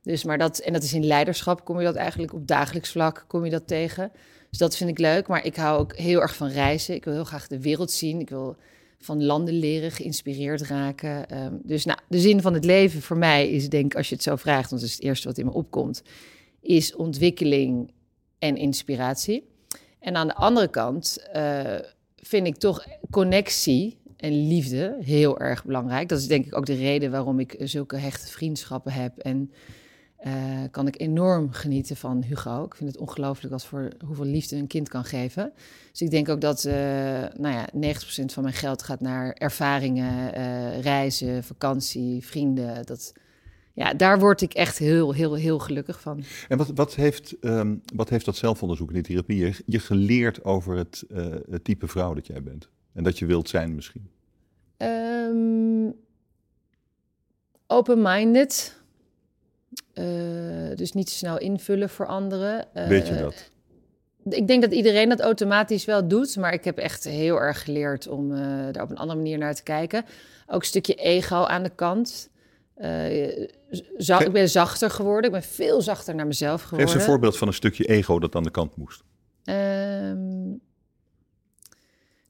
[0.02, 3.25] Dus, maar dat, en dat is in leiderschap, kom je dat eigenlijk op dagelijks vlak,
[3.26, 4.12] kom je dat tegen.
[4.50, 5.26] Dus dat vind ik leuk.
[5.26, 6.94] Maar ik hou ook heel erg van reizen.
[6.94, 8.21] Ik wil heel graag de wereld zien.
[8.21, 8.56] Ik wil
[9.05, 11.45] van landen leren, geïnspireerd raken.
[11.45, 14.25] Um, dus nou, de zin van het leven voor mij is, denk als je het
[14.25, 16.03] zo vraagt, want dat is het eerste wat in me opkomt,
[16.61, 17.91] is ontwikkeling
[18.39, 19.49] en inspiratie.
[20.01, 21.79] En aan de andere kant uh,
[22.17, 26.09] vind ik toch connectie en liefde heel erg belangrijk.
[26.09, 29.19] Dat is denk ik ook de reden waarom ik zulke hechte vriendschappen heb.
[29.19, 29.53] En
[30.26, 30.33] uh,
[30.71, 32.64] kan ik enorm genieten van Hugo.
[32.64, 35.52] Ik vind het ongelooflijk wat voor hoeveel liefde een kind kan geven.
[35.90, 36.73] Dus ik denk ook dat uh,
[37.37, 42.87] nou ja, 90% van mijn geld gaat naar ervaringen, uh, reizen, vakantie, vrienden.
[42.87, 43.12] Dat,
[43.73, 46.25] ja, daar word ik echt heel, heel, heel gelukkig van.
[46.49, 50.76] En wat, wat, heeft, um, wat heeft dat zelfonderzoek in die therapie je geleerd over
[50.76, 51.04] het,
[51.50, 52.69] het, type vrouw dat jij bent?
[52.93, 54.09] En dat je wilt zijn misschien?
[54.76, 55.95] Um,
[57.66, 58.83] Open-minded.
[59.95, 62.66] Uh, dus niet te snel invullen voor anderen.
[62.77, 63.51] Uh, Weet je dat?
[64.25, 68.09] Ik denk dat iedereen dat automatisch wel doet, maar ik heb echt heel erg geleerd
[68.09, 68.29] om
[68.73, 70.05] daar op een andere manier naar te kijken.
[70.47, 72.31] Ook een stukje ego aan de kant.
[73.97, 75.25] Ik ben zachter geworden.
[75.25, 76.87] Ik ben veel zachter naar mezelf geworden.
[76.87, 79.03] Geef eens een voorbeeld van een stukje ego dat aan de kant moest.
[79.45, 80.61] Um,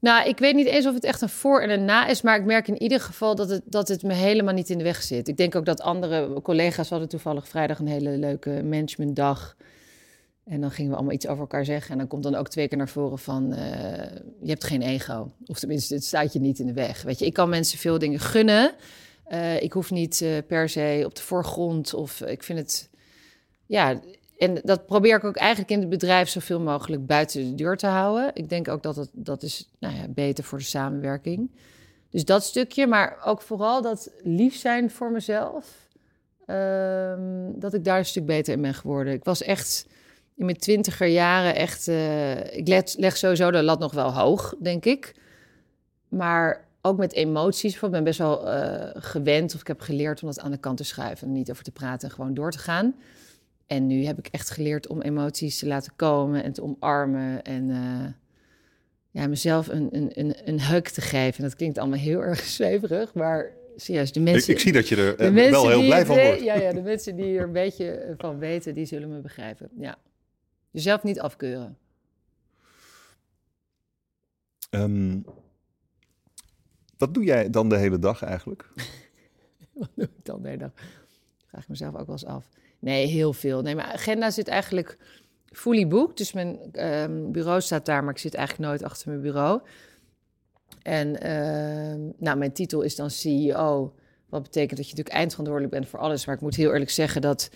[0.05, 2.39] nou, ik weet niet eens of het echt een voor en een na is, maar
[2.39, 5.03] ik merk in ieder geval dat het, dat het me helemaal niet in de weg
[5.03, 5.27] zit.
[5.27, 9.55] Ik denk ook dat andere collega's hadden toevallig vrijdag een hele leuke managementdag.
[10.43, 11.91] En dan gingen we allemaal iets over elkaar zeggen.
[11.91, 13.57] En dan komt dan ook twee keer naar voren van, uh,
[14.41, 15.31] je hebt geen ego.
[15.45, 17.01] Of tenminste, het staat je niet in de weg.
[17.01, 18.73] Weet je, ik kan mensen veel dingen gunnen.
[19.31, 22.89] Uh, ik hoef niet uh, per se op de voorgrond of ik vind het.
[23.65, 23.99] Ja,
[24.37, 27.87] en dat probeer ik ook eigenlijk in het bedrijf zoveel mogelijk buiten de deur te
[27.87, 28.31] houden.
[28.33, 31.51] Ik denk ook dat het, dat is nou ja, beter voor de samenwerking.
[32.09, 35.87] Dus dat stukje, maar ook vooral dat lief zijn voor mezelf.
[36.47, 39.13] Um, dat ik daar een stuk beter in ben geworden.
[39.13, 39.87] Ik was echt
[40.35, 41.87] in mijn twintiger jaren echt.
[41.87, 45.15] Uh, ik leg, leg sowieso de lat nog wel hoog, denk ik.
[46.07, 47.81] Maar ook met emoties.
[47.81, 50.77] Ik ben best wel uh, gewend of ik heb geleerd om dat aan de kant
[50.77, 51.27] te schuiven.
[51.27, 52.95] En niet over te praten en gewoon door te gaan.
[53.67, 57.43] En nu heb ik echt geleerd om emoties te laten komen en te omarmen.
[57.43, 58.05] En uh,
[59.11, 61.37] ja, mezelf een, een, een, een hug te geven.
[61.37, 64.49] En dat klinkt allemaal heel erg zweverig, maar serieus, de mensen...
[64.49, 66.41] Ik, ik zie dat je er uh, wel heel blij van wordt.
[66.41, 69.69] Ja, ja, de mensen die er een beetje van weten, die zullen me begrijpen.
[69.77, 69.97] Ja.
[70.71, 71.77] Jezelf niet afkeuren.
[74.69, 75.25] Um,
[76.97, 78.69] wat doe jij dan de hele dag eigenlijk?
[79.73, 80.71] Wat doe ik dan de hele dag?
[81.45, 82.49] Vraag ik mezelf ook wel eens af.
[82.85, 83.61] Nee, heel veel.
[83.61, 84.97] Nee, mijn agenda zit eigenlijk
[85.45, 86.17] fully booked.
[86.17, 89.61] Dus mijn um, bureau staat daar, maar ik zit eigenlijk nooit achter mijn bureau.
[90.81, 93.93] En uh, nou, mijn titel is dan CEO.
[94.29, 96.25] Wat betekent dat je natuurlijk eindverantwoordelijk bent voor alles.
[96.25, 97.49] Maar ik moet heel eerlijk zeggen dat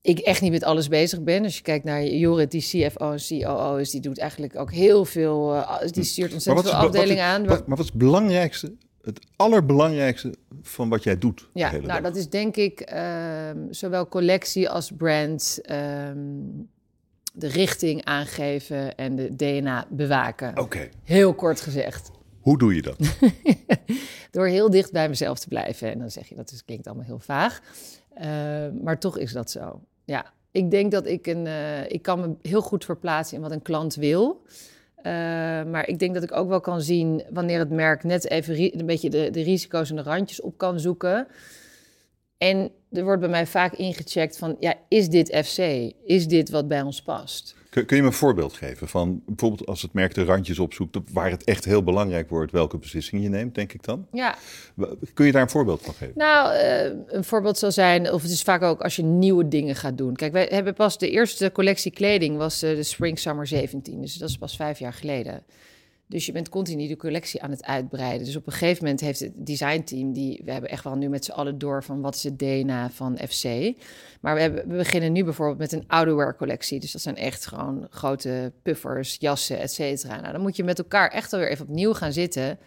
[0.00, 1.42] ik echt niet met alles bezig ben.
[1.42, 5.04] Als je kijkt naar Jorrit, die CFO en COO is, die doet eigenlijk ook heel
[5.04, 5.54] veel.
[5.54, 7.46] Uh, die stuurt ontzettend veel afdelingen aan.
[7.46, 11.48] Wat, maar wat is het belangrijkste, het allerbelangrijkste van wat jij doet?
[11.52, 12.00] Ja, nou, dag?
[12.00, 12.92] dat is denk ik
[13.50, 15.60] um, zowel collectie als brand.
[15.70, 16.72] Um,
[17.36, 20.48] de richting aangeven en de DNA bewaken.
[20.48, 20.60] Oké.
[20.60, 20.90] Okay.
[21.02, 22.10] Heel kort gezegd.
[22.40, 22.96] Hoe doe je dat?
[24.30, 25.90] Door heel dicht bij mezelf te blijven.
[25.90, 27.60] En dan zeg je dat is, klinkt allemaal heel vaag.
[28.18, 28.24] Uh,
[28.82, 31.46] maar toch is dat zo ja, ik denk dat ik een.
[31.46, 34.42] Uh, ik kan me heel goed verplaatsen in wat een klant wil.
[35.04, 35.12] Eh,
[35.64, 38.86] maar ik denk dat ik ook wel kan zien wanneer het merk net even een
[38.86, 41.26] beetje de, de risico's en de randjes op kan zoeken.
[42.38, 45.58] En er wordt bij mij vaak ingecheckt van, ja, is dit FC?
[46.04, 47.54] Is dit wat bij ons past?
[47.70, 50.98] Kun, kun je me een voorbeeld geven van bijvoorbeeld als het merk de randjes opzoekt,
[51.12, 54.06] waar het echt heel belangrijk wordt welke beslissing je neemt, denk ik dan?
[54.12, 54.36] Ja,
[55.14, 56.12] Kun je daar een voorbeeld van geven?
[56.16, 59.76] Nou, eh, een voorbeeld zou zijn, of het is vaak ook als je nieuwe dingen
[59.76, 60.14] gaat doen.
[60.14, 64.14] Kijk, wij hebben pas de eerste collectie kleding was eh, de Spring Summer 17, dus
[64.14, 65.42] dat is pas vijf jaar geleden.
[66.06, 68.26] Dus je bent continu de collectie aan het uitbreiden.
[68.26, 71.24] Dus op een gegeven moment heeft het designteam, die, we hebben echt wel nu met
[71.24, 73.74] z'n allen door van wat is het DNA van FC.
[74.20, 76.80] Maar we, beginnen nu bijvoorbeeld met een outerwear collectie.
[76.80, 80.20] Dus dat zijn echt gewoon grote puffers, jassen, et cetera.
[80.20, 82.58] Nou, dan moet je met elkaar echt alweer even opnieuw gaan zitten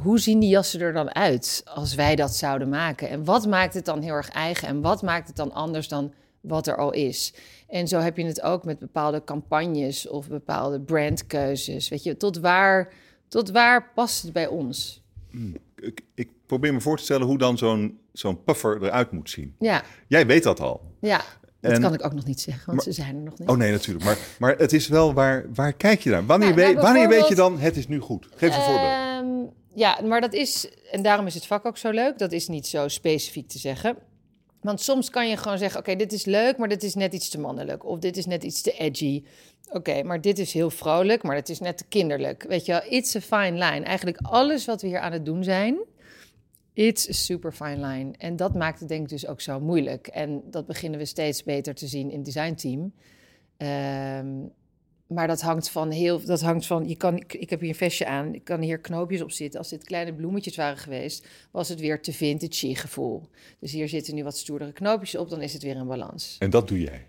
[0.00, 3.08] hoe zien die jassen er dan uit als wij dat zouden maken?
[3.08, 4.68] En wat maakt het dan heel erg eigen?
[4.68, 6.12] En wat maakt het dan anders dan
[6.44, 7.34] wat er al is?
[7.68, 11.88] En zo heb je het ook met bepaalde campagnes of bepaalde brandkeuzes.
[11.88, 12.92] Weet je, tot waar,
[13.28, 15.02] tot waar past het bij ons?
[15.76, 19.54] Ik, ik probeer me voor te stellen hoe dan zo'n zo'n puffer eruit moet zien.
[19.58, 20.80] Ja, Jij weet dat al.
[21.00, 21.20] ja.
[21.60, 23.48] Dat En- kan ik ook nog niet zeggen, want ze zijn er nog niet.
[23.48, 24.04] Oh nee, natuurlijk.
[24.04, 26.26] Maar, maar het is wel waar, waar kijk je naar?
[26.26, 28.28] Wanneer, Nou, nou, weet, wanneer weet je dan het is nu goed?
[28.36, 28.90] Geef een voorbeeld.
[28.90, 29.26] Ehm,
[29.74, 32.18] ja, maar dat is, en daarom is het vak ook zo leuk.
[32.18, 33.96] Dat is niet zo specifiek te zeggen.
[34.64, 37.28] Want soms kan je gewoon zeggen: Oké, dit is leuk, maar dit is net iets
[37.28, 37.84] te mannelijk.
[37.84, 39.24] Of dit is net iets te edgy.
[39.70, 42.44] Oké, maar dit is heel vrolijk, maar het is net te kinderlijk.
[42.48, 43.84] Weet je wel, it's a fine line.
[43.84, 45.78] Eigenlijk alles wat we hier aan het doen zijn,
[46.72, 48.12] it's a super fine line.
[48.18, 50.06] En dat maakt het denk ik dus ook zo moeilijk.
[50.06, 52.92] En dat beginnen we steeds beter te zien in het designteam.
[53.56, 54.28] Ehm,
[55.14, 56.24] maar dat hangt van heel.
[56.24, 56.88] Dat hangt van.
[56.88, 58.34] Je kan, ik, heb hier een vestje aan.
[58.34, 59.58] Ik kan hier knoopjes op zitten.
[59.58, 63.28] Als dit kleine bloemetjes waren geweest, was het weer te vintage gevoel.
[63.58, 65.30] Dus hier zitten nu wat stoerdere knoopjes op.
[65.30, 66.36] Dan is het weer in balans.
[66.38, 67.04] En dat doe jij.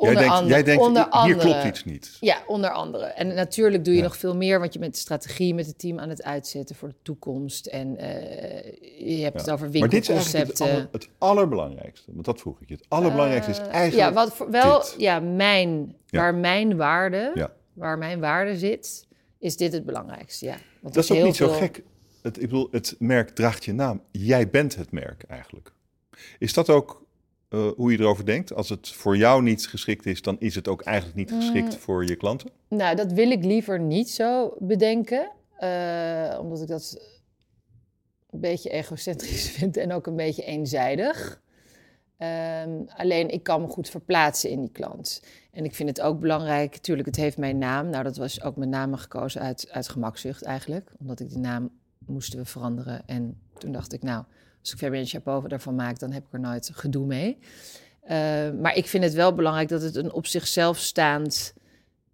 [0.00, 0.54] Onder jij denkt, andere.
[0.54, 1.38] jij denkt onder hier andere.
[1.40, 2.16] klopt iets niet.
[2.20, 3.04] Ja, onder andere.
[3.04, 4.06] En natuurlijk doe je Ja.
[4.06, 6.88] nog veel meer, want je bent de strategie met het team aan het uitzetten voor
[6.88, 7.66] de toekomst.
[7.66, 9.40] En eh, je hebt Ja.
[9.40, 10.66] het over Maar dit is eigenlijk het, winkelconcepten.
[10.66, 12.10] aller- het allerbelangrijkste.
[12.12, 12.74] Want dat vroeg ik je.
[12.74, 14.94] Het allerbelangrijkste is Eh, eigenlijk Ja, wat voor, wel, dit.
[14.98, 16.20] ja, mijn, Ja.
[16.20, 19.06] waar mijn waarde, waar mijn waarde zit,
[19.38, 20.44] is dit het belangrijkste.
[20.44, 20.56] Ja.
[20.80, 21.82] Want Dat is ook niet zo gek.
[22.22, 24.02] Het, ik bedoel, het merk draagt je naam.
[24.10, 25.72] Jij bent het merk eigenlijk.
[26.38, 26.99] Is dat ook
[27.50, 28.54] eh, hoe je erover denkt?
[28.54, 31.80] Als het voor jou niet geschikt is, dan is het ook eigenlijk niet geschikt Mm.
[31.80, 32.50] voor je klanten?
[32.68, 37.00] Nou, dat wil ik liever niet zo bedenken, eh, omdat ik dat
[38.30, 41.40] een beetje egocentrisch vind en ook een beetje eenzijdig.
[42.16, 45.22] Ehm, alleen ik kan me goed verplaatsen in die klant.
[45.52, 47.88] En ik vind het ook belangrijk, natuurlijk, het heeft mijn naam.
[47.90, 50.92] Nou, dat was ook met name gekozen uit, uit gemakzucht eigenlijk.
[50.98, 51.70] Omdat ik die naam
[52.06, 53.02] moesten we veranderen.
[53.06, 54.24] En toen dacht ik, nou,
[54.60, 57.38] als ik Fabienne Chapeau daarvan maak, dan heb ik er nooit gedoe mee.
[58.00, 61.54] Eh, maar ik vind het wel belangrijk dat het een op zichzelf staand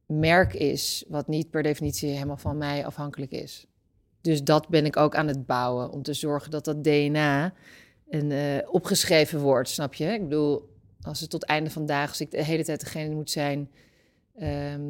[0.06, 3.66] merk is, wat niet per definitie helemaal van mij afhankelijk is.
[4.20, 7.52] Dus dat ben ik ook aan het bouwen, om te zorgen dat dat DNA
[8.08, 10.04] een, eh, opgeschreven wordt, snap je?
[10.04, 13.30] Ik bedoel, als het tot einde van dag, als ik de hele tijd degene moet
[13.30, 13.70] zijn
[14.38, 14.82] ehm,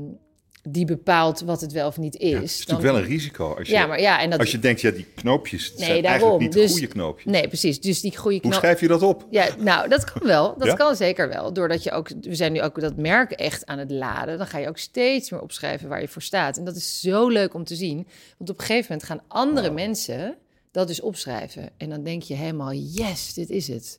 [0.68, 2.28] die bepaalt wat het wel of niet is.
[2.30, 4.38] Ja, het is dan- natuurlijk wel een risico als je, Ja, maar ja, en dat...
[4.38, 6.08] als je denkt, ja, die knoopjes Nee, zijn daarom.
[6.28, 7.32] eigenlijk niet Dus- goede knoopjes.
[7.32, 7.80] Nee, precies.
[7.80, 8.54] Dus die goede Hoe knop...
[8.54, 9.26] schrijf je dat op?
[9.30, 10.54] Ja, nou, dat kan wel.
[10.58, 10.74] Dat Ja?
[10.74, 11.52] kan zeker wel.
[11.52, 14.38] Doordat je ook, we zijn nu ook dat merk echt aan het laden.
[14.38, 16.56] Dan ga je ook steeds meer opschrijven waar je voor staat.
[16.58, 18.06] En dat is zo leuk om te zien.
[18.38, 20.36] Want op een gegeven moment gaan andere mensen
[20.70, 21.70] dat dus opschrijven.
[21.76, 23.98] En dan denk je helemaal, yes, dit is het.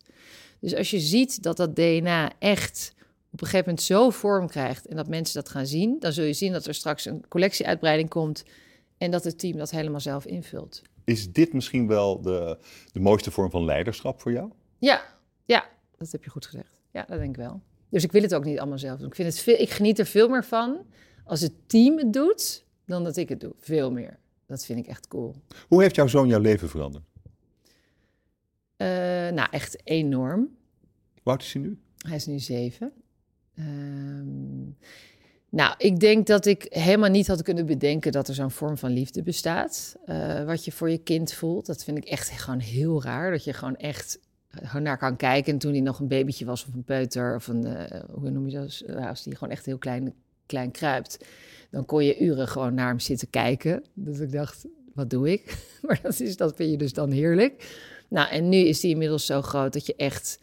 [0.61, 2.93] Dus als je ziet dat dat DNA echt
[3.37, 6.25] op een gegeven moment zo vorm krijgt en dat mensen dat gaan zien, dan zul
[6.25, 8.43] je zien dat er straks een collectieuitbreiding komt
[8.97, 10.81] en dat het team dat helemaal zelf invult.
[11.03, 12.57] Is dit misschien wel de,
[12.91, 14.51] de mooiste vorm van leiderschap voor jou?
[14.77, 15.01] Ja,
[15.45, 15.65] ja,
[15.97, 16.81] dat heb je goed gezegd.
[16.91, 17.61] Ja, dat denk ik wel.
[17.89, 19.07] Dus ik wil het ook niet allemaal zelf doen.
[19.07, 20.85] Ik, vind het veel, ik geniet er veel meer van
[21.23, 23.53] als het team het doet, dan dat ik het doe.
[23.59, 24.19] Veel meer.
[24.45, 25.35] Dat vind ik echt cool.
[25.67, 27.03] Hoe heeft jouw zoon jouw leven veranderd?
[28.75, 28.87] Eh,
[29.29, 30.57] nou, echt enorm.
[31.23, 31.79] Hoe oud is hij nu?
[31.97, 32.93] Hij is nu zeven.
[33.57, 34.63] Ehm,
[35.49, 38.91] nou, ik denk dat ik helemaal niet had kunnen bedenken dat er zo'n vorm van
[38.91, 39.95] liefde bestaat.
[40.05, 43.31] Eh, wat je voor je kind voelt, dat vind ik echt gewoon heel raar.
[43.31, 45.53] Dat je gewoon echt gewoon naar kan kijken.
[45.53, 48.47] En toen hij nog een babytje was of een peuter of een, eh, hoe noem
[48.47, 48.83] je dat?
[48.87, 50.13] Nou, als die gewoon echt heel klein,
[50.45, 51.25] klein kruipt.
[51.69, 53.83] Dan kon je uren gewoon naar hem zitten kijken.
[53.93, 55.57] Dus ik dacht, wat doe ik?
[55.87, 57.75] Maar dat, is, dat vind je dus dan heerlijk.
[58.07, 60.39] Nou, en nu is die inmiddels zo groot dat je echt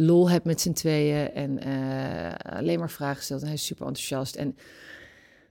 [0.00, 3.40] lol hebt met z'n tweeën en eh, alleen maar vragen stelt.
[3.40, 4.36] En hij is super enthousiast.
[4.36, 4.56] En,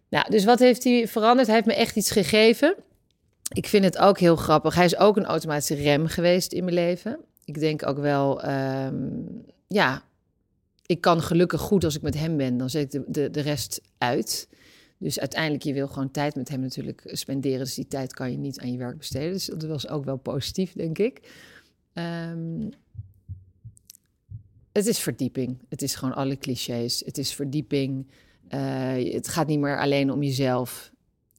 [0.10, 1.48] nou, dus wat heeft hij veranderd?
[1.48, 2.76] Hij heeft me echt iets gegeven.
[3.54, 4.76] Ik vind het ook heel grappig.
[4.76, 7.20] Hij is ook een automatische rem geweest in mijn leven.
[7.46, 9.06] Ik denk ook wel, ehm,
[9.68, 10.04] ja,
[10.86, 12.58] ik kan gelukkig goed als ik met hem ben.
[12.58, 14.48] Dan zet ik de, de, de rest uit.
[14.98, 17.60] Dus uiteindelijk, je wil gewoon tijd met hem natuurlijk spenderen.
[17.60, 19.32] Dus die tijd kan je niet aan je werk besteden.
[19.32, 21.20] Dus dat was ook wel positief, denk ik.
[21.94, 22.70] Ehm,
[24.86, 25.60] het is verdieping.
[25.70, 27.04] Het is gewoon alle clichés.
[27.06, 28.08] Het is verdieping.
[28.50, 30.92] Uh, het gaat niet meer alleen om jezelf.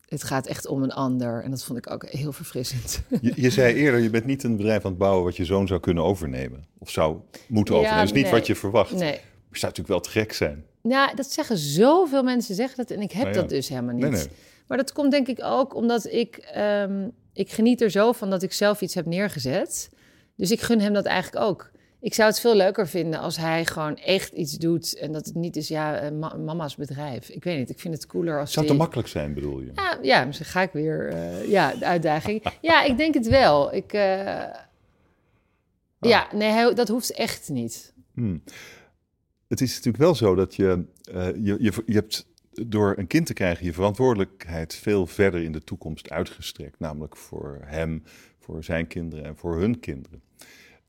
[0.09, 1.43] Het gaat echt om een ander.
[1.43, 3.03] En dat vond ik ook heel verfrissend.
[3.21, 5.67] Je, je zei eerder, je bent niet een bedrijf aan het bouwen wat je zoon
[5.67, 6.67] zou kunnen overnemen.
[6.79, 8.07] Of zou moeten overnemen.
[8.07, 8.93] dat is niet wat je verwacht.
[8.93, 9.01] Nee.
[9.01, 9.11] Maar
[9.51, 10.65] het zou natuurlijk wel te gek zijn.
[10.83, 12.91] Ja, dat zeggen zoveel mensen zeggen dat.
[12.91, 14.11] En ik heb nou dat dus helemaal niet.
[14.11, 14.27] Nee.
[14.67, 16.53] Maar dat komt denk ik ook omdat ik...
[16.57, 19.91] Um, ik geniet er zo van dat ik zelf iets heb neergezet.
[20.37, 21.71] Dus ik gun hem dat eigenlijk ook.
[22.01, 25.35] Ik zou het veel leuker vinden als hij gewoon echt iets doet en dat het
[25.35, 27.29] niet is, ja, eh, mama's bedrijf.
[27.29, 28.53] Ik weet niet, ik vind het cooler als.
[28.53, 29.71] Zou het te makkelijk zijn, bedoel je?
[29.75, 32.43] Ja, ja misschien ga ik weer, uh, ja, de uitdaging.
[32.61, 33.75] ja, ik denk het wel.
[33.75, 34.45] Ik, uh,
[36.01, 37.95] Ja, nee, hij, dat hoeft echt niet.
[38.15, 38.43] Hmm.
[39.49, 40.85] Het is natuurlijk wel zo dat je,
[41.43, 42.27] je, je, je hebt
[42.67, 46.79] door een kind te krijgen je verantwoordelijkheid veel verder in de toekomst uitgestrekt.
[46.79, 48.03] Namelijk voor hem,
[48.39, 50.23] voor zijn kinderen en voor hun kinderen.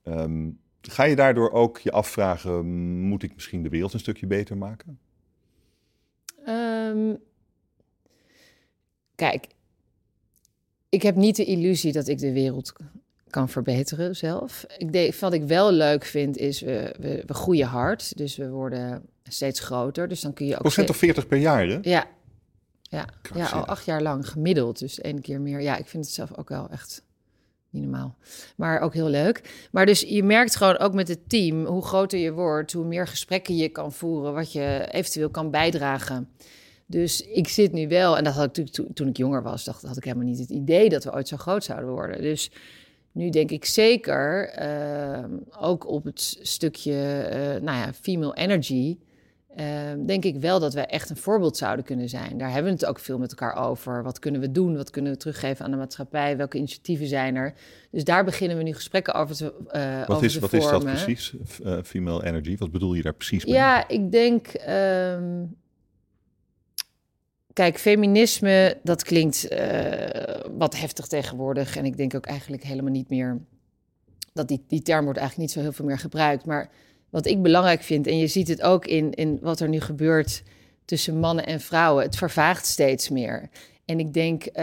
[0.03, 2.65] Um, Ga je daardoor ook je afvragen,
[3.01, 4.99] moet ik misschien de wereld een stukje beter maken?
[6.47, 7.17] Um,
[9.15, 9.47] kijk,
[10.89, 12.73] ik heb niet de illusie dat ik de wereld
[13.29, 14.65] kan verbeteren zelf.
[14.77, 18.49] Ik denk, wat ik wel leuk vind is, we, we, we, groeien hard, dus we
[18.49, 20.07] worden steeds groter.
[20.07, 20.61] Dus dan kun je ook...
[20.61, 21.77] Procent of 40 per jaar, hè?
[21.81, 22.07] Ja,
[22.81, 24.79] ja, ja, al acht jaar lang gemiddeld.
[24.79, 25.61] Dus één keer meer.
[25.61, 27.03] Ja, ik vind het zelf ook wel echt
[27.69, 28.17] niet normaal.
[28.55, 29.67] Maar ook heel leuk.
[29.71, 33.07] Maar dus je merkt gewoon ook met het team, hoe groter je wordt, hoe meer
[33.07, 36.29] gesprekken je kan voeren, wat je eventueel kan bijdragen.
[36.85, 39.81] Dus ik zit nu wel, en dat had ik natuurlijk toen ik jonger was, dacht,
[39.81, 42.21] had ik helemaal niet het idee dat we ooit zo groot zouden worden.
[42.21, 42.51] Dus
[43.11, 48.97] nu denk ik zeker, ehm, ook op het stukje, uh, nou ja, female energy,
[49.55, 52.37] Ehm, denk ik wel dat wij echt een voorbeeld zouden kunnen zijn.
[52.37, 54.03] Daar hebben we het ook veel met elkaar over.
[54.03, 54.75] Wat kunnen we doen?
[54.75, 56.37] Wat kunnen we teruggeven aan de maatschappij?
[56.37, 57.53] Welke initiatieven zijn er?
[57.91, 60.83] Dus daar beginnen we nu gesprekken over te, uh, wat over is, Wat is dat
[60.83, 61.33] precies,
[61.63, 62.57] uh, female energy?
[62.57, 63.53] Wat bedoel je daar precies mee?
[63.53, 64.47] Ja, ik denk...
[64.69, 65.55] Um,
[67.53, 69.59] kijk, feminisme, dat klinkt uh,
[70.57, 71.75] wat heftig tegenwoordig.
[71.75, 73.41] En ik denk ook eigenlijk helemaal niet meer...
[74.33, 76.45] dat die, die term wordt eigenlijk niet zo heel veel meer gebruikt.
[76.45, 76.69] Maar
[77.09, 80.43] wat ik belangrijk vind, en je ziet het ook in, in wat er nu gebeurt
[80.85, 83.49] tussen mannen en vrouwen, het vervaagt steeds meer.
[83.85, 84.53] En ik denk, uh,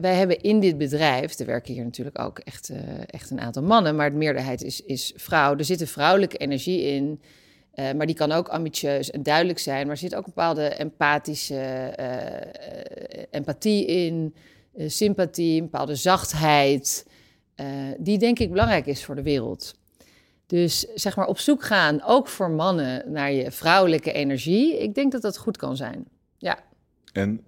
[0.00, 3.62] wij hebben in dit bedrijf, er werken hier natuurlijk ook echt, uh, echt een aantal
[3.62, 5.56] mannen, maar de meerderheid is, is vrouw.
[5.56, 7.20] Er zit een vrouwelijke energie in,
[7.74, 9.82] uh, maar die kan ook ambitieus en duidelijk zijn.
[9.82, 11.92] Maar er zit ook een bepaalde empathische
[13.30, 14.34] empathie in,
[14.86, 17.06] sympathie, een bepaalde zachtheid,
[17.98, 19.74] die denk ik belangrijk is voor de wereld.
[20.48, 24.82] Dus zeg maar op zoek gaan, ook voor mannen, naar je vrouwelijke energie.
[24.82, 26.04] Ik denk dat dat goed kan zijn.
[26.38, 26.58] Ja.
[27.12, 27.40] En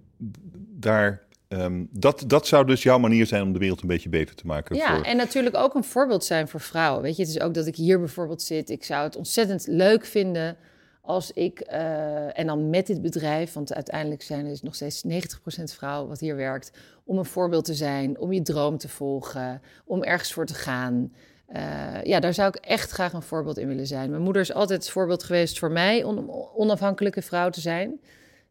[0.79, 4.35] daar, um, dat, dat zou dus jouw manier zijn om de wereld een beetje beter
[4.35, 4.77] te maken.
[4.77, 7.03] Ja, en natuurlijk ook een voorbeeld zijn voor vrouwen.
[7.03, 8.71] Weet je, het is ook dat ik hier bijvoorbeeld zit.
[8.71, 10.57] Ik zou het ontzettend leuk vinden
[11.01, 15.03] als ik, uh, en dan met dit bedrijf, want uiteindelijk zijn er dus nog steeds
[15.03, 16.73] 90% vrouwen wat hier werkt,
[17.05, 21.13] om een voorbeeld te zijn, om je droom te volgen, om ergens voor te gaan.
[21.57, 24.11] Uh, ja, daar zou ik echt graag een voorbeeld in willen zijn.
[24.11, 28.01] Mijn moeder is altijd het voorbeeld geweest voor mij om onafhankelijke vrouw te zijn.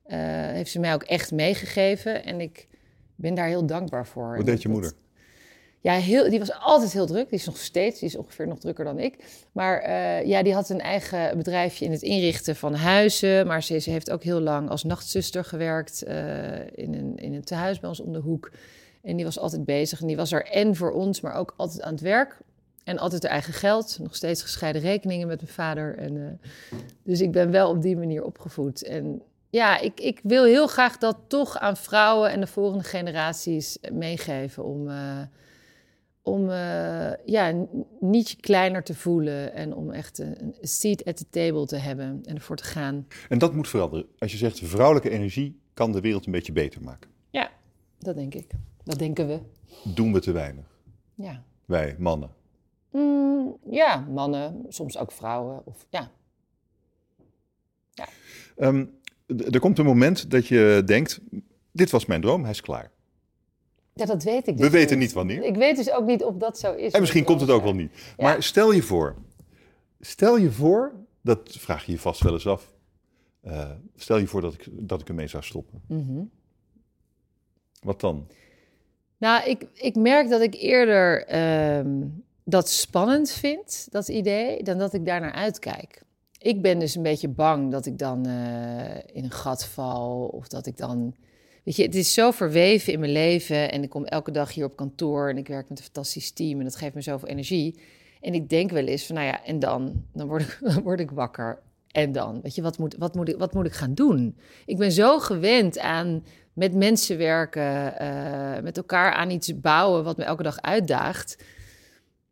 [0.08, 0.18] Uh,
[0.52, 2.68] heeft ze mij ook echt meegegeven en ik
[3.16, 4.36] ben daar heel dankbaar voor.
[4.36, 4.92] Wat deed je moeder?
[5.82, 7.30] Ja, heel, die was altijd heel druk.
[7.30, 9.16] Die is nog steeds, die is ongeveer nog drukker dan ik.
[9.52, 13.48] Maar uh, ja, die had een eigen bedrijfje in het inrichten van huizen.
[13.48, 16.04] Maar ze, ze heeft ook heel lang als nachtzuster gewerkt
[16.74, 18.52] in, een, in een tehuis bij ons om de hoek.
[19.02, 20.02] En die was altijd bezig.
[20.02, 22.38] En die was er en voor ons, maar ook altijd aan het werk.
[22.84, 23.98] En altijd haar eigen geld.
[24.02, 25.98] Nog steeds gescheiden rekeningen met mijn vader.
[25.98, 26.28] En, uh,
[27.04, 28.84] dus ik ben wel op die manier opgevoed.
[28.84, 33.78] En ja, ik, ik wil heel graag dat toch aan vrouwen en de volgende generaties
[33.92, 34.64] meegeven.
[34.64, 35.22] Om, uh,
[36.22, 37.66] om uh, ja,
[38.00, 39.54] niet je kleiner te voelen.
[39.54, 43.08] En om echt een seat at the table te hebben en ervoor te gaan.
[43.30, 44.06] En dat moet veranderen.
[44.18, 47.10] Als je zegt vrouwelijke energie kan de wereld een beetje beter maken.
[47.30, 47.52] Ja,
[48.00, 48.52] dat denk ik.
[48.84, 49.40] Dat denken we.
[49.84, 50.66] Doen we te weinig?
[51.16, 51.44] Ja.
[51.66, 52.30] Wij, mannen.
[52.92, 55.62] Mm, ja, mannen, soms ook vrouwen.
[55.66, 56.12] Of, ja.
[57.92, 58.08] ja.
[58.58, 59.00] Um,
[59.52, 61.20] er komt een moment dat je denkt,
[61.72, 62.92] dit was mijn droom, hij is klaar.
[63.94, 65.44] Ja, dat weet ik dus We weten niet wanneer.
[65.44, 66.92] Ik weet dus ook niet of dat zo is.
[66.92, 68.14] En misschien komt het ook wel niet.
[68.18, 69.16] Maar stel je voor,
[70.00, 72.74] stel je voor, dat vraag je je vast wel eens af.
[73.44, 75.82] Uh, stel je voor dat ik, dat ik ermee zou stoppen.
[75.88, 76.32] Mm -hmm.
[77.82, 78.28] Wat dan?
[79.18, 81.36] Nou, ik, ik merk dat ik eerder
[81.78, 86.02] um, dat spannend vind, dat idee, dan dat ik daar naar uitkijk.
[86.38, 90.48] Ik ben dus een beetje bang dat ik dan uh, in een gat val of
[90.48, 91.16] dat ik dan
[91.64, 93.72] weet je, het is zo verweven in mijn leven.
[93.72, 96.58] En ik kom elke dag hier op kantoor en ik werk met een fantastisch team.
[96.58, 97.80] En dat geeft me zoveel energie.
[98.22, 100.04] En ik denk wel eens van, nou ja, en dan?
[100.14, 101.60] Dan word ik, dan word ik wakker.
[101.92, 102.40] En dan?
[102.42, 104.38] Weet je, wat moet, wat, moet ik, wat moet ik gaan doen?
[104.66, 110.18] Ik ben zo gewend aan met mensen werken, eh, met elkaar aan iets bouwen wat
[110.18, 111.44] me elke dag uitdaagt.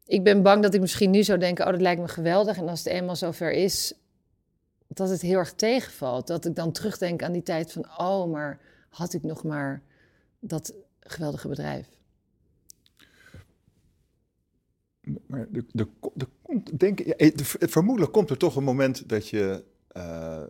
[0.08, 2.58] Ik ben bang dat ik misschien nu zou denken, oh, dat lijkt me geweldig.
[2.58, 3.94] En als het eenmaal zover is,
[4.88, 6.28] dat het heel erg tegenvalt.
[6.28, 9.82] Dat ik dan terugdenk aan die tijd van, oh, maar had ik nog maar
[10.40, 11.88] dat geweldige bedrijf.
[15.28, 16.28] Maar de, de, de,
[16.78, 19.64] denk, eh, vermoedelijk komt er toch een moment dat je,
[19.98, 20.44] uh,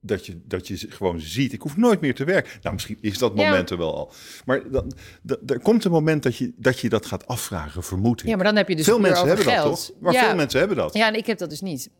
[0.00, 2.52] dat, je, dat je gewoon ziet, ik hoef nooit meer te werken.
[2.62, 3.74] Nou, misschien is dat moment ja.
[3.74, 4.12] er wel al.
[4.44, 4.92] Maar dan,
[5.46, 8.28] er komt een moment dat je, dat je dat gaat afvragen, vermoed ik.
[8.28, 9.64] Ja, maar dan heb je dus Veel mensen hebben geld.
[9.64, 10.00] dat toch?
[10.00, 10.26] Maar ja.
[10.26, 10.94] veel mensen hebben dat.
[10.94, 11.90] Ja, en ik heb dat dus niet.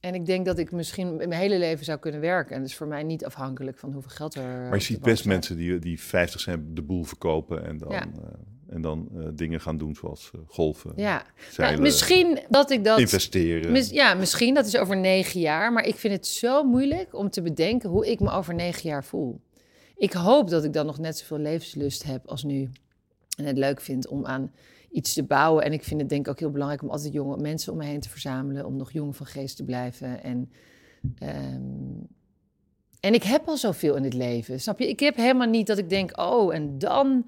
[0.00, 2.56] En ik denk dat ik misschien mijn hele leven zou kunnen werken.
[2.56, 4.42] En dus voor mij niet afhankelijk van hoeveel geld er.
[4.42, 8.06] Maar je ziet best mensen die, die 50 cent de boel verkopen en dan, ja.
[8.06, 8.24] uh,
[8.70, 10.92] en dan uh, dingen gaan doen zoals uh, golven.
[10.96, 12.98] Ja, zeilen, nou, misschien dat ik dat.
[12.98, 13.72] Investeren.
[13.72, 15.72] Mis, ja, misschien dat is over negen jaar.
[15.72, 19.04] Maar ik vind het zo moeilijk om te bedenken hoe ik me over negen jaar
[19.04, 19.40] voel.
[19.96, 22.70] Ik hoop dat ik dan nog net zoveel levenslust heb als nu.
[23.36, 24.52] En het leuk vind om aan
[24.90, 25.64] iets te bouwen.
[25.64, 27.84] En ik vind het denk ik ook heel belangrijk om altijd jonge mensen om me
[27.84, 28.66] heen te verzamelen.
[28.66, 30.22] Om nog jong van geest te blijven.
[30.22, 30.52] En,
[31.22, 32.06] um,
[33.00, 34.60] en ik heb al zoveel in het leven.
[34.60, 34.88] Snap je?
[34.88, 37.26] Ik heb helemaal niet dat ik denk, oh, en dan,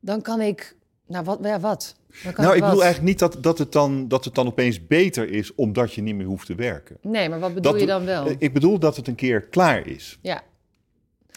[0.00, 0.76] dan kan ik.
[1.06, 1.38] Nou, wat?
[1.42, 1.96] Ja, wat?
[2.22, 2.54] Nou, ik wat?
[2.54, 6.02] bedoel eigenlijk niet dat, dat, het dan, dat het dan opeens beter is omdat je
[6.02, 6.96] niet meer hoeft te werken.
[7.02, 8.34] Nee, maar wat bedoel dat, je dan wel?
[8.38, 10.18] Ik bedoel dat het een keer klaar is.
[10.22, 10.42] Ja,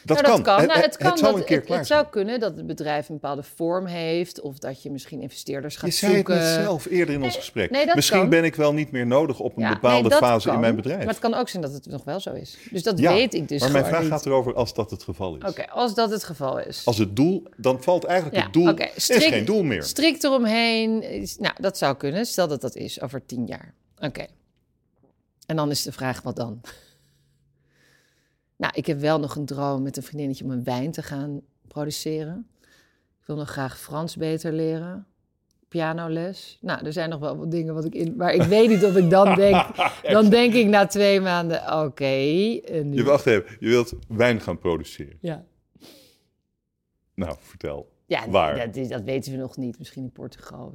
[0.05, 0.43] dat, nou, kan.
[0.43, 0.67] dat kan.
[0.67, 3.09] Nou, het, kan het, zal dat, een keer het, het zou kunnen dat het bedrijf
[3.09, 4.41] een bepaalde vorm heeft.
[4.41, 6.35] Of dat je misschien investeerders gaat je zei zoeken.
[6.37, 7.69] het zelf eerder in ons gesprek.
[7.71, 8.29] nee, misschien kan.
[8.29, 10.97] ben ik wel niet meer nodig op een Ja, bepaalde nee, fase in mijn bedrijf.
[10.97, 12.57] Maar het kan ook zijn dat het nog wel zo is.
[12.71, 14.09] Dus dat Ja, weet ik dus maar mijn vraag niet.
[14.11, 15.43] gaat erover als dat het geval is.
[15.49, 16.81] Oké, als dat het geval is.
[16.85, 18.73] Als het doel, dan valt eigenlijk Ja, het doel.
[18.95, 19.83] is geen doel meer.
[19.83, 20.99] Strikt eromheen.
[21.39, 22.25] Nou, dat zou kunnen.
[22.25, 23.73] Stel dat dat is over tien jaar.
[23.99, 24.25] Oké.
[25.45, 26.61] En dan is de vraag, wat dan?
[28.57, 31.41] Nou, ik heb wel nog een droom met een vriendinnetje om een wijn te gaan
[31.67, 32.47] produceren.
[33.19, 35.07] Ik wil nog graag Frans beter leren.
[35.67, 36.57] Pianoles.
[36.61, 38.15] Nou, er zijn nog wel wat dingen wat ik in...
[38.17, 39.65] Maar ik weet niet of ik dan denk...
[40.01, 42.05] dan denk ik na twee maanden, oké.
[42.05, 45.17] nu- Je wacht even, je wilt wijn gaan produceren.
[45.21, 45.45] ja.
[47.13, 47.93] Nou, vertel.
[48.07, 48.57] Ja, Waar?
[48.65, 49.77] Dat, is, dat weten we nog niet.
[49.79, 50.73] Misschien in Portugal.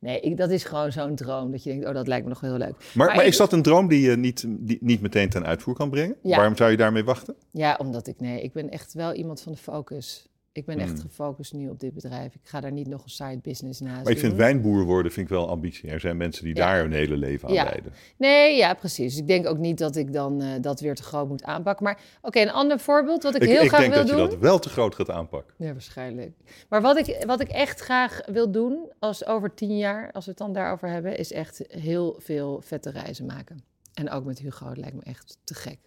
[0.00, 1.50] Nee, ik, dat is gewoon zo'n droom.
[1.50, 2.74] Dat je denkt, oh, dat lijkt me nog heel leuk.
[2.94, 5.74] Maar, maar, ik- is dat een droom die je niet, die, niet meteen ten uitvoer
[5.74, 6.16] kan brengen?
[6.22, 6.36] Ja.
[6.36, 7.34] Waarom zou je daarmee wachten?
[7.50, 10.28] Ja, omdat ik, nee, ik ben echt wel iemand van de focus.
[10.52, 11.00] Ik ben echt Hmm.
[11.00, 12.34] gefocust nu op dit bedrijf.
[12.34, 14.40] Ik ga daar niet nog een side business naast Maar ik vind doen.
[14.40, 15.90] wijnboer worden vind ik wel ambitie.
[15.90, 16.66] Er zijn mensen die Ja.
[16.66, 17.64] daar hun hele leven aan Ja.
[17.64, 17.92] wijden.
[18.16, 19.16] Nee, ja, precies.
[19.16, 21.84] Ik denk ook niet dat ik dan eh, dat weer te groot moet aanpakken.
[21.84, 24.16] Maar oké, een ander voorbeeld wat ik, Ik, heel ik graag denk wil dat je
[24.16, 24.30] doen.
[24.30, 25.54] dat wel te groot gaat aanpakken.
[25.58, 26.32] Ja, waarschijnlijk.
[26.68, 30.30] Maar wat ik, wat ik echt graag wil doen, als over tien jaar, als we
[30.30, 33.64] het dan daarover hebben, is echt heel veel vette reizen maken.
[33.94, 35.78] En ook met Hugo, het lijkt me echt te gek.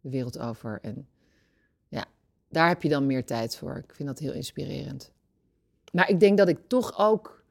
[0.00, 0.78] De wereld over.
[0.82, 1.06] En
[2.52, 3.76] daar heb je dan meer tijd voor.
[3.88, 5.12] Ik vind dat heel inspirerend.
[5.92, 7.44] Maar ik denk dat ik toch ook,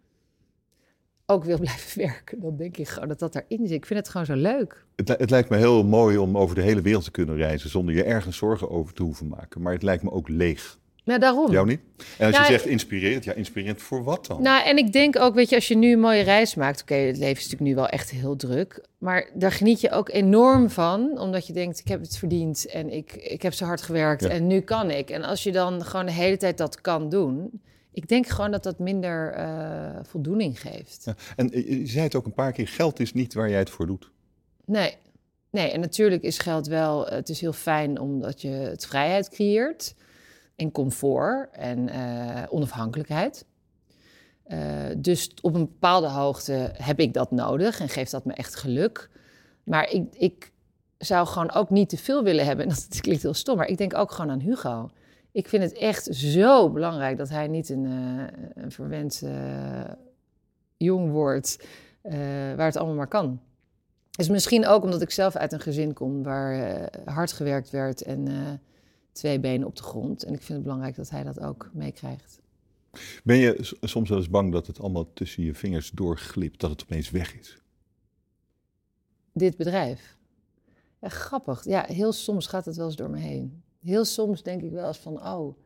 [1.25, 2.39] ook wil blijven werken.
[2.39, 3.71] Dan denk ik gewoon dat dat daarin zit.
[3.71, 4.85] Ik vind het gewoon zo leuk.
[4.95, 7.95] Het, het lijkt me heel mooi om over de hele wereld te kunnen reizen zonder
[7.95, 9.61] je ergens zorgen over te hoeven maken.
[9.61, 10.79] Maar het lijkt me ook leeg.
[11.19, 11.51] Nou, daarom.
[11.51, 11.79] Jou niet?
[12.17, 14.41] En als Ja, je zegt inspirerend, ja, inspirerend voor wat dan?
[14.41, 16.81] Nou, en ik denk ook, weet je, als je nu een mooie reis maakt...
[16.81, 18.85] Oké, het leven is natuurlijk nu wel echt heel druk.
[18.97, 21.19] Maar daar geniet je ook enorm van.
[21.19, 24.29] Omdat je denkt, ik heb het verdiend en ik, ik heb zo hard gewerkt Ja.
[24.29, 25.09] en nu kan ik.
[25.09, 27.61] En als je dan gewoon de hele tijd dat kan doen...
[27.93, 31.01] Ik denk gewoon dat dat minder eh, voldoening geeft.
[31.05, 33.59] Ja, En eh, je zei het ook een paar keer, geld is niet waar jij
[33.59, 34.11] het voor doet.
[34.65, 34.95] Nee.
[35.49, 37.05] Nee, en natuurlijk is geld wel...
[37.05, 39.95] Het is heel fijn omdat je het vrijheid creëert.
[40.61, 43.45] En comfort en eh, onafhankelijkheid.
[44.43, 44.59] Eh,
[44.97, 49.09] dus op een bepaalde hoogte heb ik dat nodig en geeft dat me echt geluk.
[49.63, 50.51] Maar ik, ik
[50.97, 52.65] zou gewoon ook niet te veel willen hebben.
[52.65, 54.89] En dat klinkt heel stom, maar ik denk ook gewoon aan Hugo.
[55.31, 59.23] Ik vind het echt zo belangrijk dat hij niet een, eh, een verwend
[60.77, 61.65] jong wordt
[62.55, 63.39] waar het allemaal maar kan.
[64.11, 68.27] Dus misschien ook omdat ik zelf uit een gezin kom waar hard gewerkt werd en
[69.11, 70.23] twee benen op de grond.
[70.23, 72.41] En ik vind het belangrijk dat hij dat ook meekrijgt.
[73.23, 76.83] Ben je soms wel eens bang dat het allemaal tussen je vingers doorglipt, dat het
[76.83, 77.57] opeens weg is?
[79.33, 80.17] Dit bedrijf.
[81.01, 81.63] Ja, grappig.
[81.63, 83.63] Ja, heel soms gaat het wel eens door me heen.
[83.79, 85.57] Heel soms denk ik wel eens van, oh,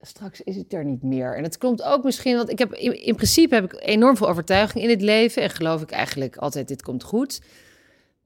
[0.00, 1.36] straks is het er niet meer.
[1.36, 4.28] En het komt ook misschien, want ik heb in, in principe heb ik enorm veel
[4.28, 7.40] overtuiging in het leven en geloof ik eigenlijk altijd, dit komt goed.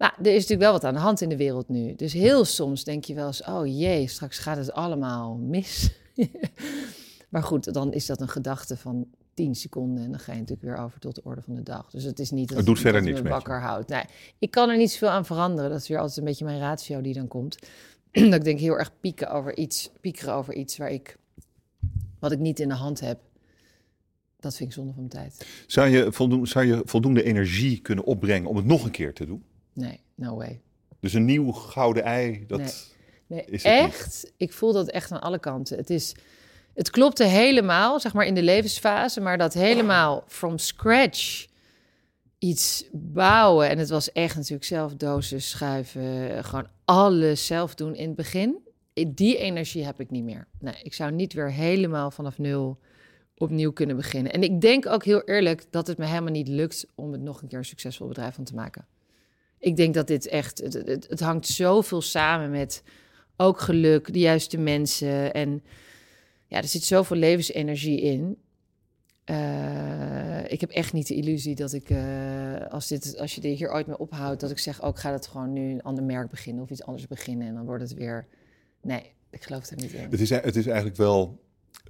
[0.00, 1.94] Maar er is natuurlijk wel wat aan de hand in de wereld nu.
[1.94, 5.90] Dus heel soms denk je wel eens, oh jee, straks gaat het allemaal mis.
[7.28, 10.66] maar goed, dan is dat een gedachte van 10 seconden en dan ga je natuurlijk
[10.66, 11.90] weer over tot de orde van de dag.
[11.90, 13.88] Dus het is niet dat Het doet verder dat niks me wakker houdt.
[13.88, 14.04] Nee,
[14.38, 15.70] ik kan er niet zoveel aan veranderen.
[15.70, 17.58] Dat is weer altijd een beetje mijn ratio die dan komt.
[18.12, 21.16] dat ik denk heel erg pieken over iets, piekeren over iets waar ik,
[22.18, 23.20] wat ik niet in de hand heb.
[24.38, 25.46] Dat vind ik zonde van mijn tijd.
[25.66, 29.26] Zou je, voldoen, zou je voldoende energie kunnen opbrengen om het nog een keer te
[29.26, 29.44] doen?
[29.72, 30.60] Nee, no way.
[31.00, 32.58] Dus een nieuw gouden ei, dat...
[32.58, 32.98] Nee.
[33.30, 33.72] Nee, Is niet?
[33.72, 34.32] echt.
[34.36, 35.76] Ik voel dat echt aan alle kanten.
[35.76, 36.14] Het, is,
[36.74, 41.46] het klopte helemaal, zeg maar in de levensfase, maar dat helemaal from scratch
[42.38, 43.68] iets bouwen.
[43.68, 48.58] En het was echt natuurlijk zelf dozen schuiven, gewoon alles zelf doen in het begin.
[49.08, 50.46] Die energie heb ik niet meer.
[50.58, 52.78] Nee, ik zou niet weer helemaal vanaf nul
[53.36, 54.32] opnieuw kunnen beginnen.
[54.32, 57.42] En ik denk ook heel eerlijk dat het me helemaal niet lukt om het nog
[57.42, 58.86] een keer een succesvol bedrijf van te maken.
[59.60, 62.82] Ik denk dat dit echt, het, het, het hangt zoveel samen met
[63.36, 65.34] ook geluk, de juiste mensen.
[65.34, 65.62] En
[66.46, 68.38] ja, er zit zoveel levensenergie in.
[69.24, 73.58] Eh, ik heb echt niet de illusie dat ik, eh, als, dit, als je dit
[73.58, 76.30] hier ooit mee ophoudt, dat ik zeg, ook ga het gewoon nu een ander merk
[76.30, 77.46] beginnen of iets anders beginnen.
[77.46, 78.26] En dan wordt het weer.
[78.82, 80.10] Nee, ik geloof er niet in.
[80.10, 81.40] Het is, het is eigenlijk wel,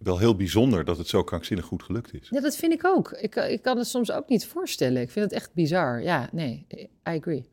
[0.02, 2.28] wel heel bijzonder dat het zo krankzinnig goed gelukt is.
[2.28, 3.12] Ja, dat vind ik ook.
[3.12, 5.02] Ik, ik kan het soms ook niet voorstellen.
[5.02, 6.02] Ik vind het echt bizar.
[6.02, 7.48] Ja, nee, I agree.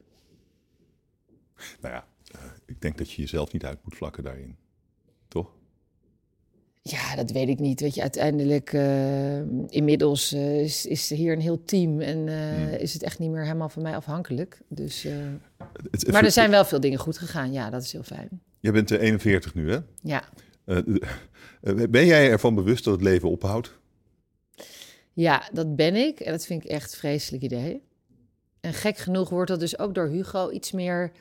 [1.81, 4.55] Nou ja, eh, ik denk dat je jezelf niet uit moet vlakken daarin.
[5.27, 5.55] Toch?
[6.81, 7.79] Ja, dat weet ik niet.
[7.81, 9.39] Weet je, uiteindelijk, eh,
[9.69, 12.67] inmiddels eh, is, is hier een heel team en Hmm.
[12.67, 14.61] is het echt niet meer helemaal van mij afhankelijk.
[14.67, 15.11] Dus, Het-
[15.91, 17.51] het- maar er zijn wel veel dingen goed gegaan.
[17.51, 18.41] Ja, dat is heel fijn.
[18.59, 19.79] Jij bent eh, 41 nu, hè?
[20.01, 20.23] Ja,
[21.89, 23.79] ben jij ervan bewust dat het leven ophoudt?
[25.13, 27.81] ja, dat ben ik en dat vind ik echt een vreselijk idee.
[28.59, 31.11] En gek genoeg wordt dat dus ook door Hugo iets meer...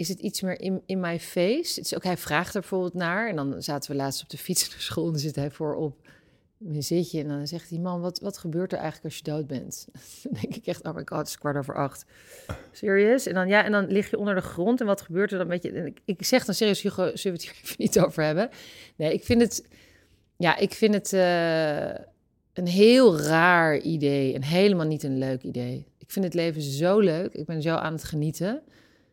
[0.00, 1.74] Is het iets meer in, in my face?
[1.74, 3.28] Het is ook, hij vraagt er bijvoorbeeld naar.
[3.28, 6.08] En dan zaten we laatst op de fiets naar school en dan zit hij voorop
[6.66, 7.20] een zitje.
[7.20, 9.88] En dan zegt hij, man, wat, wat gebeurt er eigenlijk als je dood bent?
[10.22, 12.04] Dan denk ik echt, oh my god, het is kwart over acht.
[12.72, 13.26] Serieus?
[13.26, 15.46] En dan, ja, en dan lig je onder de grond en wat gebeurt er dan
[15.46, 15.72] met je?
[15.72, 18.50] En ik, ik zeg dan serieus, Hugo, zullen we het hier even niet over hebben?
[18.96, 19.68] Nee, ik vind het,
[20.36, 22.04] ja, ik vind het eh,
[22.52, 25.86] een heel raar idee en helemaal niet een leuk idee.
[25.98, 28.62] Ik vind het leven zo leuk, ik ben zo aan het genieten,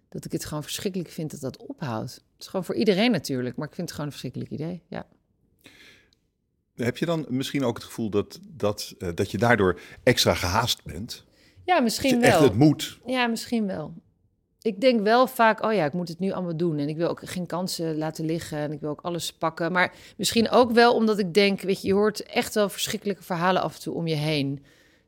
[0.10, 2.14] dat ik het gewoon verschrikkelijk vind dat dat ophoudt.
[2.14, 5.06] Het is gewoon voor iedereen natuurlijk, maar ik vind het gewoon een verschrikkelijk idee, ja.
[6.76, 10.84] Heb je dan misschien ook het gevoel dat, dat, eh, dat je daardoor extra gehaast
[10.84, 11.26] bent?
[11.66, 12.30] Ja, Dat misschien je wel.
[12.30, 13.00] echt het moet.
[13.06, 13.94] Ja, misschien wel.
[14.62, 16.78] Ik denk wel vaak, oh ja, ik moet het nu allemaal doen.
[16.78, 18.58] En ik wil ook geen kansen laten liggen.
[18.58, 19.72] En ik wil ook alles pakken.
[19.72, 23.62] Maar misschien ook wel omdat ik denk, weet je, je hoort echt wel verschrikkelijke verhalen
[23.62, 24.64] af en toe om je heen.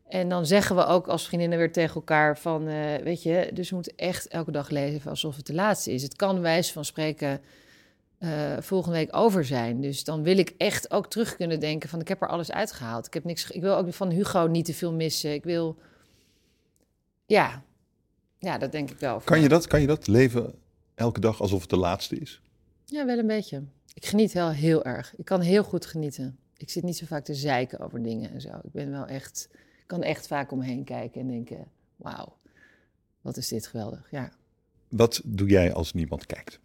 [0.09, 3.69] En dan zeggen we ook als vriendinnen weer tegen elkaar van, eh, weet je, dus
[3.69, 6.03] we moeten echt elke dag leven alsof het de laatste is.
[6.03, 7.41] Het kan wijs van spreken
[8.17, 9.81] eh, volgende week over zijn.
[9.81, 13.05] Dus dan wil ik echt ook terug kunnen denken van, ik heb er alles uitgehaald.
[13.05, 15.33] Ik heb niks, ik wil ook van Hugo niet te veel missen.
[15.33, 15.77] Ik wil,
[17.25, 17.63] ja,
[18.37, 19.19] ja, dat denk ik wel.
[19.19, 20.53] Kan je dat, kan je dat leven
[20.95, 22.41] elke dag alsof het de laatste is?
[22.85, 23.63] Ja, wel een beetje.
[23.93, 25.13] Ik geniet wel heel erg.
[25.17, 26.37] Ik kan heel goed genieten.
[26.57, 28.49] Ik zit niet zo vaak te zeiken over dingen en zo.
[28.49, 29.49] Ik ben wel echt,
[29.89, 32.37] kan echt vaak omheen kijken en denken, wauw,
[33.21, 34.07] wat is dit geweldig.
[34.11, 34.31] Ja.
[34.89, 36.59] Wat doe jij als niemand kijkt?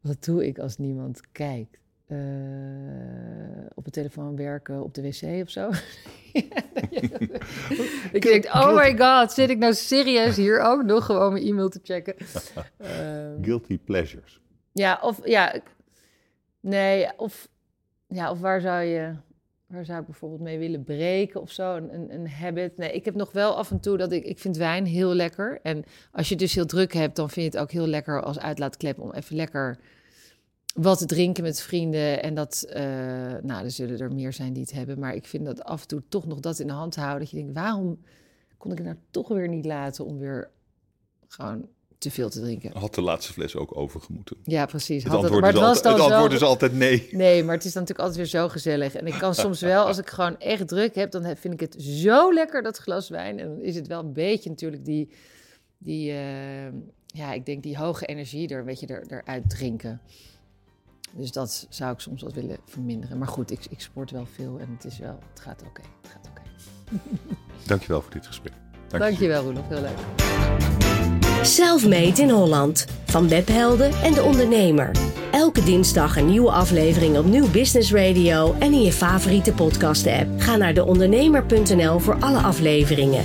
[0.00, 1.78] Wat doe ik als niemand kijkt?
[2.06, 2.18] Eh,
[3.74, 5.70] op de telefoon werken, op de wc of zo?
[8.12, 11.68] ik denk, oh my god, zit ik nou serieus hier ook nog gewoon mijn e-mail
[11.68, 12.14] te checken?
[12.76, 14.40] Ehm, Guilty pleasures.
[14.72, 15.60] Ja, of ja,
[16.60, 17.48] nee, of
[18.06, 19.14] ja, of waar zou je,
[19.66, 22.76] waar zou ik bijvoorbeeld mee willen breken of zo, een, een, een habit.
[22.76, 25.60] Nee, ik heb nog wel af en toe dat ik, ik vind wijn heel lekker.
[25.62, 28.38] En als je dus heel druk hebt, dan vind je het ook heel lekker als
[28.38, 29.78] uitlaatklep om even lekker
[30.74, 32.22] wat te drinken met vrienden.
[32.22, 32.82] En dat, eh,
[33.42, 35.88] nou, er zullen er meer zijn die het hebben, maar ik vind dat af en
[35.88, 37.20] toe toch nog dat in de hand houden.
[37.20, 37.98] Dat je denkt, waarom
[38.56, 40.50] kon ik het nou toch weer niet laten om weer
[41.28, 41.68] gewoon
[41.98, 42.76] te veel te drinken?
[42.76, 44.36] Had de laatste fles ook overgemoeten?
[44.42, 45.02] Ja, precies.
[45.02, 46.44] Het Had antwoord, maar is, het was altijd, dan het antwoord zo...
[46.44, 47.08] is altijd nee.
[47.10, 48.94] Nee, maar het is dan natuurlijk altijd weer zo gezellig.
[48.94, 51.76] En ik kan soms wel, als ik gewoon echt druk heb, dan vind ik het
[51.78, 53.38] zo lekker, dat glas wijn.
[53.38, 55.10] En dan is het wel een beetje natuurlijk die,
[55.78, 56.72] die eh,
[57.06, 60.00] ja, ik denk die hoge energie er een beetje er, eruit drinken.
[61.12, 63.18] Dus dat zou ik soms wat willen verminderen.
[63.18, 65.82] Maar goed, ik, ik sport wel veel en het is wel, het gaat oké.
[66.02, 66.42] het gaat oké.
[67.66, 68.52] Dankjewel voor dit gesprek.
[68.88, 68.98] Dank je.
[68.98, 69.68] Dankjewel, Roelof.
[69.68, 70.95] Heel leuk.
[71.46, 72.86] Selfmade in Holland.
[73.04, 74.90] Van webhelden en de ondernemer.
[75.32, 80.26] Elke dinsdag een nieuwe aflevering op Nieuw Business Radio en in je favoriete podcast app.
[80.38, 83.24] Ga naar deondernemer.nl voor alle afleveringen.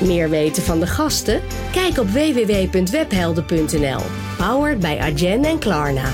[0.00, 1.40] Meer weten van de gasten?
[1.72, 4.00] Kijk op www.webhelden.nl.
[4.36, 6.10] Powered bij Agen en Klarna.